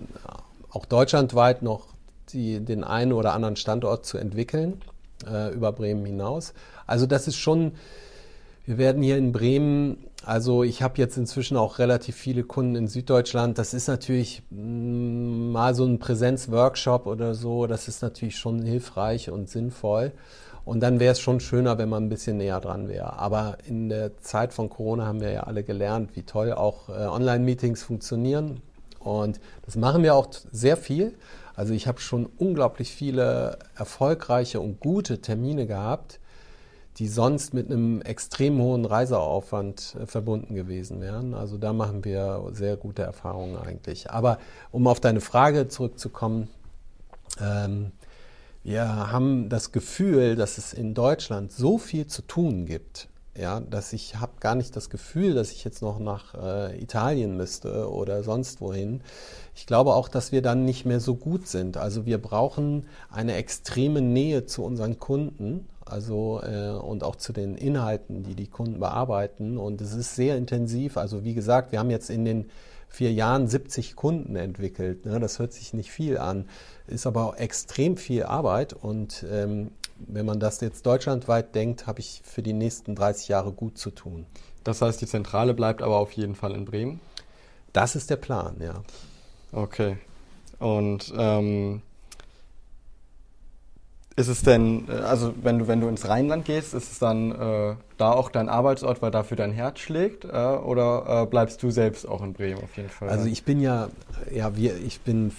auch 0.70 0.86
deutschlandweit 0.86 1.62
noch 1.62 1.88
die, 2.30 2.62
den 2.62 2.86
einen 2.86 3.12
oder 3.12 3.34
anderen 3.34 3.58
Standort 3.58 4.06
zu 4.06 4.18
entwickeln, 4.18 4.82
äh, 5.30 5.54
über 5.54 5.74
Bremen 5.74 6.06
hinaus. 6.06 6.54
Also 6.88 7.06
das 7.06 7.28
ist 7.28 7.36
schon, 7.36 7.74
wir 8.66 8.78
werden 8.78 9.04
hier 9.04 9.18
in 9.18 9.34
Bremen 9.34 9.98
also 10.24 10.64
ich 10.64 10.82
habe 10.82 10.98
jetzt 10.98 11.18
inzwischen 11.18 11.58
auch 11.58 11.80
relativ 11.80 12.16
viele 12.16 12.44
Kunden 12.44 12.76
in 12.76 12.88
Süddeutschland. 12.88 13.58
Das 13.58 13.74
ist 13.74 13.88
natürlich 13.88 14.44
mm, 14.50 15.52
mal 15.52 15.74
so 15.74 15.86
ein 15.86 16.00
Präsenzworkshop 16.00 17.08
oder 17.08 17.34
so. 17.34 17.68
Das 17.68 17.88
ist 17.88 18.02
natürlich 18.02 18.38
schon 18.38 18.62
hilfreich 18.62 19.30
und 19.30 19.50
sinnvoll. 19.50 20.12
Und 20.64 20.82
dann 20.82 21.00
wäre 21.00 21.14
es 21.14 21.20
schon 21.20 21.40
schöner, 21.40 21.78
wenn 21.78 21.90
man 21.90 22.04
ein 22.04 22.10
bisschen 22.10 22.38
näher 22.38 22.60
dran 22.60 22.88
wäre. 22.88 23.14
Aber 23.18 23.58
in 23.66 23.90
der 23.90 24.18
Zeit 24.18 24.54
von 24.54 24.70
Corona 24.70 25.06
haben 25.08 25.22
wir 25.22 25.32
ja 25.32 25.44
alle 25.44 25.64
gelernt, 25.64 26.16
wie 26.16 26.24
toll 26.24 26.54
auch 26.54 26.90
äh, 26.90 26.92
Online-Meetings 26.92 27.82
funktionieren. 27.82 28.62
Und 29.00 29.40
das 29.66 29.76
machen 29.76 30.04
wir 30.04 30.14
auch 30.16 30.28
sehr 30.52 30.78
viel. 30.78 31.16
Also 31.56 31.74
ich 31.74 31.88
habe 31.88 32.00
schon 32.00 32.28
unglaublich 32.38 32.92
viele 32.92 33.58
erfolgreiche 33.76 34.60
und 34.60 34.80
gute 34.80 35.22
Termine 35.22 35.66
gehabt, 35.66 36.20
die 36.98 37.08
sonst 37.08 37.54
mit 37.54 37.72
einem 37.72 38.02
extrem 38.02 38.60
hohen 38.60 38.86
Reiseaufwand 38.86 39.96
äh, 40.00 40.06
verbunden 40.06 40.56
gewesen 40.56 41.02
wären. 41.02 41.34
Also 41.34 41.58
da 41.58 41.74
machen 41.74 42.04
wir 42.04 42.44
sehr 42.52 42.78
gute 42.78 43.04
Erfahrungen 43.04 43.58
eigentlich. 43.58 44.12
Aber 44.12 44.38
um 44.72 44.88
auf 44.88 45.00
deine 45.00 45.22
Frage 45.22 45.68
zurückzukommen, 45.68 46.50
ähm, 47.40 47.92
wir 48.64 48.86
haben 49.12 49.50
das 49.50 49.72
Gefühl, 49.72 50.36
dass 50.36 50.58
es 50.58 50.74
in 50.74 50.94
Deutschland 50.94 51.52
so 51.52 51.78
viel 51.78 52.06
zu 52.06 52.22
tun 52.22 52.66
gibt, 52.66 53.08
ja, 53.36 53.62
dass 53.62 53.94
ich 53.94 54.18
habe 54.18 54.34
gar 54.40 54.56
nicht 54.56 54.76
das 54.76 54.90
Gefühl, 54.90 55.34
dass 55.34 55.52
ich 55.52 55.64
jetzt 55.64 55.82
noch 55.82 56.00
nach 56.00 56.36
äh, 56.36 56.80
Italien 56.80 57.38
müsste 57.38 57.90
oder 57.90 58.24
sonst 58.24 58.60
wohin. 58.62 59.02
Ich 59.56 59.66
glaube 59.66 59.96
auch, 59.96 60.10
dass 60.10 60.32
wir 60.32 60.42
dann 60.42 60.66
nicht 60.66 60.86
mehr 60.86 61.00
so 61.00 61.16
gut 61.16 61.48
sind. 61.48 61.78
Also 61.78 62.06
wir 62.06 62.18
brauchen 62.18 62.88
eine 63.10 63.36
extreme 63.36 64.02
Nähe 64.02 64.46
zu 64.46 64.64
unseren 64.64 65.00
Kunden, 65.00 65.68
also 65.92 66.42
äh, 66.44 66.70
und 66.70 67.04
auch 67.04 67.16
zu 67.16 67.34
den 67.34 67.56
Inhalten, 67.56 68.24
die 68.24 68.36
die 68.36 68.48
Kunden 68.48 68.80
bearbeiten. 68.80 69.58
Und 69.58 69.82
es 69.82 69.94
ist 69.94 70.16
sehr 70.16 70.38
intensiv. 70.38 70.98
Also 70.98 71.24
wie 71.24 71.34
gesagt, 71.34 71.72
wir 71.72 71.80
haben 71.80 71.90
jetzt 71.90 72.10
in 72.10 72.26
den 72.26 72.50
vier 72.90 73.12
Jahren 73.12 73.48
70 73.48 73.96
Kunden 73.96 74.36
entwickelt. 74.36 75.06
Ne? 75.06 75.20
Das 75.20 75.40
hört 75.40 75.54
sich 75.54 75.74
nicht 75.74 75.92
viel 75.92 76.18
an, 76.18 76.50
ist 76.88 77.08
aber 77.08 77.26
auch 77.26 77.36
extrem 77.36 77.98
viel 77.98 78.24
Arbeit. 78.24 78.74
Und 78.74 79.26
ähm, 79.32 79.72
wenn 79.98 80.26
man 80.26 80.40
das 80.40 80.60
jetzt 80.62 80.86
deutschlandweit 80.86 81.56
denkt, 81.56 81.88
habe 81.88 82.00
ich 82.00 82.22
für 82.24 82.42
die 82.42 82.54
nächsten 82.54 82.96
30 82.96 83.30
Jahre 83.30 83.52
gut 83.52 83.78
zu 83.78 83.92
tun. 83.92 84.26
Das 84.64 84.82
heißt, 84.82 85.02
die 85.02 85.08
Zentrale 85.08 85.54
bleibt 85.54 85.82
aber 85.82 85.98
auf 85.98 86.12
jeden 86.12 86.36
Fall 86.36 86.54
in 86.54 86.66
Bremen? 86.66 87.00
Das 87.74 87.96
ist 87.96 88.10
der 88.10 88.18
Plan, 88.18 88.58
ja. 88.60 88.84
Okay. 89.52 89.98
Und 90.60 91.14
ähm, 91.18 91.82
ist 94.16 94.28
es 94.28 94.44
denn, 94.44 94.88
äh, 94.90 94.94
also 94.94 95.34
wenn 95.42 95.60
du, 95.60 95.68
wenn 95.68 95.82
du 95.82 95.88
ins 95.88 96.08
Rheinland 96.08 96.46
gehst, 96.46 96.74
ist 96.74 96.92
es 96.92 97.00
dann 97.00 97.32
äh, 97.32 97.76
da 97.98 98.12
auch 98.12 98.30
dein 98.30 98.50
Arbeitsort, 98.50 99.02
weil 99.02 99.12
dafür 99.12 99.38
dein 99.38 99.52
Herz 99.52 99.80
schlägt? 99.80 100.26
Äh, 100.26 100.28
oder 100.28 101.24
äh, 101.24 101.26
bleibst 101.26 101.64
du 101.64 101.72
selbst 101.72 102.08
auch 102.08 102.22
in 102.22 102.34
Bremen 102.34 102.62
auf 102.62 102.76
jeden 102.76 102.90
Fall? 102.90 103.10
Also 103.10 103.28
ich 103.28 103.44
bin 103.44 103.62
ja, 103.62 103.90
ja, 104.34 104.56
wir, 104.56 104.76
ich 104.78 105.02
bin, 105.02 105.32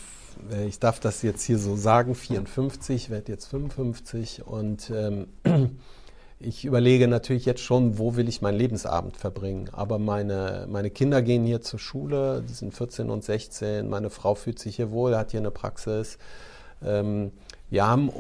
äh, 0.50 0.66
ich 0.66 0.78
darf 0.78 1.00
das 1.00 1.22
jetzt 1.22 1.42
hier 1.44 1.58
so 1.58 1.76
sagen, 1.76 2.14
54, 2.14 3.10
werde 3.10 3.32
jetzt 3.32 3.46
55 3.46 4.46
und 4.46 4.90
ähm, 4.90 5.28
ich 6.40 6.64
überlege 6.64 7.08
natürlich 7.08 7.44
jetzt 7.44 7.60
schon, 7.60 7.98
wo 7.98 8.16
will 8.16 8.28
ich 8.28 8.40
meinen 8.40 8.58
Lebensabend 8.58 9.18
verbringen. 9.18 9.68
Aber 9.72 9.98
meine, 9.98 10.66
meine 10.68 10.90
Kinder 10.90 11.20
gehen 11.20 11.44
hier 11.44 11.60
zur 11.60 11.78
Schule, 11.78 12.42
die 12.48 12.54
sind 12.54 12.74
14 12.74 13.10
und 13.10 13.22
16, 13.22 13.88
meine 13.88 14.08
Frau 14.08 14.34
fühlt 14.34 14.58
sich 14.58 14.76
hier 14.76 14.90
wohl, 14.90 15.14
hat 15.14 15.32
hier 15.32 15.40
eine 15.40 15.50
Praxis. 15.50 16.16
Ähm, 16.82 17.32
wir 17.72 17.86
haben 17.86 18.10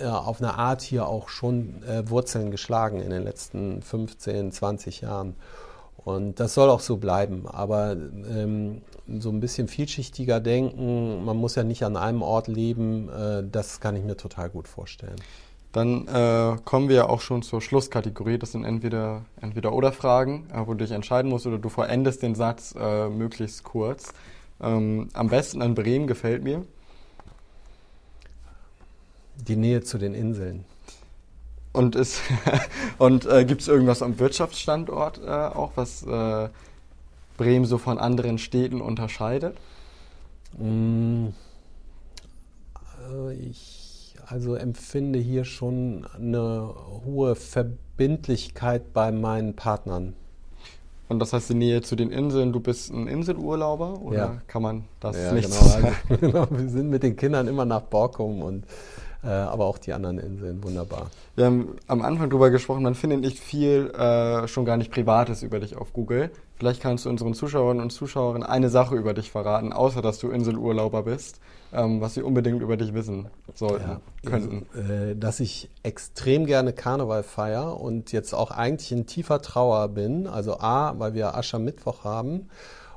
äh, 0.00 0.06
auf 0.06 0.40
eine 0.40 0.54
Art 0.54 0.82
hier 0.82 1.06
auch 1.06 1.28
schon 1.28 1.82
äh, 1.82 2.08
Wurzeln 2.08 2.50
geschlagen 2.50 3.00
in 3.00 3.10
den 3.10 3.22
letzten 3.22 3.82
15, 3.82 4.52
20 4.52 5.00
Jahren. 5.02 5.36
Und 5.96 6.40
das 6.40 6.54
soll 6.54 6.70
auch 6.70 6.80
so 6.80 6.96
bleiben. 6.96 7.46
Aber 7.46 7.92
ähm, 7.92 8.82
so 9.18 9.30
ein 9.30 9.40
bisschen 9.40 9.68
vielschichtiger 9.68 10.40
denken, 10.40 11.24
man 11.24 11.36
muss 11.36 11.54
ja 11.54 11.62
nicht 11.62 11.84
an 11.84 11.96
einem 11.96 12.22
Ort 12.22 12.48
leben, 12.48 13.08
äh, 13.08 13.44
das 13.50 13.80
kann 13.80 13.96
ich 13.96 14.04
mir 14.04 14.16
total 14.16 14.48
gut 14.50 14.66
vorstellen. 14.66 15.16
Dann 15.72 16.08
äh, 16.08 16.56
kommen 16.64 16.88
wir 16.88 17.10
auch 17.10 17.20
schon 17.20 17.42
zur 17.42 17.60
Schlusskategorie. 17.60 18.38
Das 18.38 18.52
sind 18.52 18.64
entweder 18.64 19.22
entweder 19.40 19.72
oder 19.72 19.92
Fragen, 19.92 20.48
äh, 20.52 20.66
wo 20.66 20.72
du 20.72 20.84
dich 20.84 20.90
entscheiden 20.90 21.30
musst, 21.30 21.46
oder 21.46 21.58
du 21.58 21.68
vollendest 21.68 22.22
den 22.22 22.34
Satz 22.34 22.74
äh, 22.78 23.08
möglichst 23.08 23.62
kurz. 23.62 24.12
Ähm, 24.60 25.08
am 25.12 25.28
besten 25.28 25.62
an 25.62 25.74
Bremen 25.74 26.06
gefällt 26.06 26.42
mir. 26.42 26.64
Die 29.48 29.56
Nähe 29.56 29.82
zu 29.82 29.98
den 29.98 30.14
Inseln. 30.14 30.64
Und, 31.72 31.96
und 32.98 33.26
äh, 33.26 33.44
gibt 33.44 33.60
es 33.60 33.68
irgendwas 33.68 34.02
am 34.02 34.18
Wirtschaftsstandort 34.18 35.20
äh, 35.24 35.30
auch, 35.30 35.72
was 35.76 36.02
äh, 36.02 36.48
Bremen 37.36 37.64
so 37.64 37.78
von 37.78 37.98
anderen 37.98 38.38
Städten 38.38 38.80
unterscheidet? 38.80 39.56
Mm, 40.58 41.28
ich 43.38 44.14
also 44.26 44.54
empfinde 44.54 45.18
hier 45.18 45.44
schon 45.44 46.06
eine 46.14 46.74
hohe 47.04 47.34
Verbindlichkeit 47.34 48.92
bei 48.92 49.10
meinen 49.10 49.56
Partnern. 49.56 50.14
Und 51.08 51.18
das 51.18 51.32
heißt 51.32 51.50
die 51.50 51.54
Nähe 51.54 51.82
zu 51.82 51.96
den 51.96 52.12
Inseln, 52.12 52.52
du 52.52 52.60
bist 52.60 52.92
ein 52.92 53.08
Inselurlauber 53.08 54.00
oder 54.00 54.16
ja. 54.16 54.42
kann 54.46 54.62
man 54.62 54.84
das 55.00 55.16
ja, 55.16 55.32
nicht 55.32 55.50
genau, 55.50 55.62
sagen? 55.62 55.96
Also, 56.08 56.20
genau, 56.20 56.46
wir 56.50 56.68
sind 56.68 56.88
mit 56.88 57.02
den 57.02 57.16
Kindern 57.16 57.48
immer 57.48 57.64
nach 57.64 57.82
Borkum 57.82 58.42
und 58.42 58.64
äh, 59.22 59.28
aber 59.28 59.66
auch 59.66 59.78
die 59.78 59.92
anderen 59.92 60.18
Inseln, 60.18 60.62
wunderbar. 60.62 61.10
Wir 61.36 61.46
haben 61.46 61.76
am 61.86 62.02
Anfang 62.02 62.30
darüber 62.30 62.50
gesprochen, 62.50 62.82
man 62.82 62.94
findet 62.94 63.20
nicht 63.20 63.38
viel 63.38 63.90
äh, 63.90 64.48
schon 64.48 64.64
gar 64.64 64.76
nicht 64.76 64.90
Privates 64.90 65.42
über 65.42 65.60
dich 65.60 65.76
auf 65.76 65.92
Google. 65.92 66.30
Vielleicht 66.56 66.82
kannst 66.82 67.04
du 67.04 67.10
unseren 67.10 67.34
Zuschauerinnen 67.34 67.82
und 67.82 67.90
Zuschauern 67.90 68.42
eine 68.42 68.68
Sache 68.68 68.94
über 68.94 69.14
dich 69.14 69.30
verraten, 69.30 69.72
außer 69.72 70.02
dass 70.02 70.18
du 70.18 70.30
Inselurlauber 70.30 71.02
bist, 71.04 71.40
ähm, 71.72 72.00
was 72.00 72.14
sie 72.14 72.22
unbedingt 72.22 72.62
über 72.62 72.76
dich 72.76 72.94
wissen 72.94 73.28
sollten, 73.54 73.88
ja, 73.88 74.00
könnten. 74.28 74.66
Also, 74.74 74.92
äh, 74.92 75.16
dass 75.16 75.40
ich 75.40 75.70
extrem 75.82 76.46
gerne 76.46 76.72
Karneval 76.72 77.22
feier 77.22 77.80
und 77.80 78.12
jetzt 78.12 78.34
auch 78.34 78.50
eigentlich 78.50 78.92
in 78.92 79.06
tiefer 79.06 79.40
Trauer 79.40 79.88
bin. 79.88 80.26
Also 80.26 80.58
A, 80.60 80.98
weil 80.98 81.14
wir 81.14 81.34
Aschermittwoch 81.34 82.04
haben 82.04 82.48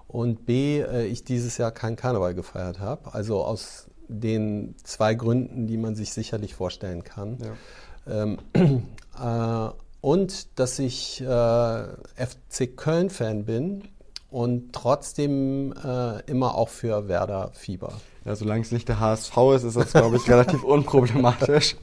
und 0.07 0.45
B, 0.45 0.81
äh, 0.81 1.05
ich 1.05 1.23
dieses 1.23 1.57
Jahr 1.57 1.71
keinen 1.71 1.95
Karneval 1.95 2.33
gefeiert 2.33 2.79
habe. 2.79 3.13
Also 3.13 3.43
aus 3.43 3.88
den 4.08 4.76
zwei 4.84 5.16
Gründen, 5.16 5.68
die 5.68 5.78
man 5.78 5.96
sich 5.96 6.13
sicherlich 6.13 6.56
vorstellen 6.56 7.04
kann. 7.04 7.38
Ja. 7.39 8.24
Ähm, 8.24 8.39
äh, 9.20 9.70
und 10.02 10.60
dass 10.60 10.80
ich 10.80 11.22
äh, 11.22 11.26
FC 11.26 12.76
Köln-Fan 12.76 13.46
bin 13.46 13.84
und 14.30 14.74
trotzdem 14.74 15.74
äh, 15.84 16.20
immer 16.30 16.56
auch 16.56 16.70
für 16.70 17.08
Werder 17.08 17.52
Fieber. 17.54 17.94
Ja, 18.26 18.36
solange 18.36 18.62
es 18.62 18.72
nicht 18.72 18.89
der 18.89 19.00
HSV 19.00 19.38
ist, 19.56 19.63
ist 19.63 19.78
das, 19.78 19.92
glaube 19.92 20.18
ich, 20.18 20.30
relativ 20.30 20.63
unproblematisch. 20.63 21.76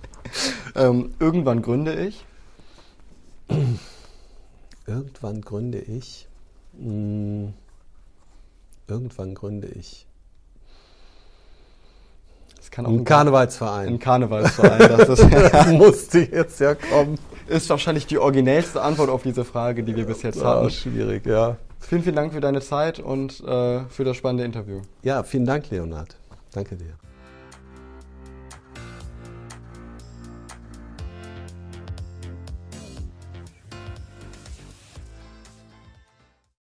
Ähm, 0.75 1.15
irgendwann 1.19 1.63
gründe 1.63 1.95
ich. 1.95 2.25
Irgendwann 4.87 5.41
gründe 5.41 5.79
ich. 5.79 6.29
Hm, 6.77 7.55
irgendwann 8.87 9.35
gründe 9.35 9.69
ich. 9.69 10.07
Das 12.61 12.70
kann 12.70 12.85
auch 12.85 12.90
ein, 12.90 13.05
Karnevalsverein. 13.05 13.88
Ein 13.88 13.99
Karnevalsverein. 13.99 14.79
Das, 14.79 15.09
ist, 15.09 15.27
das 15.53 15.68
musste 15.68 16.18
jetzt 16.20 16.61
ja 16.61 16.75
kommen. 16.75 17.18
Ist 17.49 17.70
wahrscheinlich 17.70 18.07
die 18.07 18.18
originellste 18.18 18.83
Antwort 18.83 19.09
auf 19.09 19.23
diese 19.23 19.44
Frage, 19.44 19.83
die 19.83 19.96
wir 19.96 20.05
bis 20.05 20.23
jetzt 20.23 20.44
hatten. 20.44 20.64
Ja, 20.64 20.70
schwierig, 20.70 21.27
ja. 21.27 21.57
Vielen, 21.81 22.03
vielen 22.03 22.16
Dank 22.16 22.35
für 22.35 22.40
deine 22.40 22.61
Zeit 22.61 23.01
und 23.01 23.40
äh, 23.40 23.81
für 23.88 24.05
das 24.05 24.16
spannende 24.16 24.44
Interview. 24.44 24.83
Ja, 25.03 25.23
vielen 25.23 25.46
Dank, 25.46 25.70
Leonard. 25.70 26.16
Danke 26.53 26.77
dir. 26.77 27.10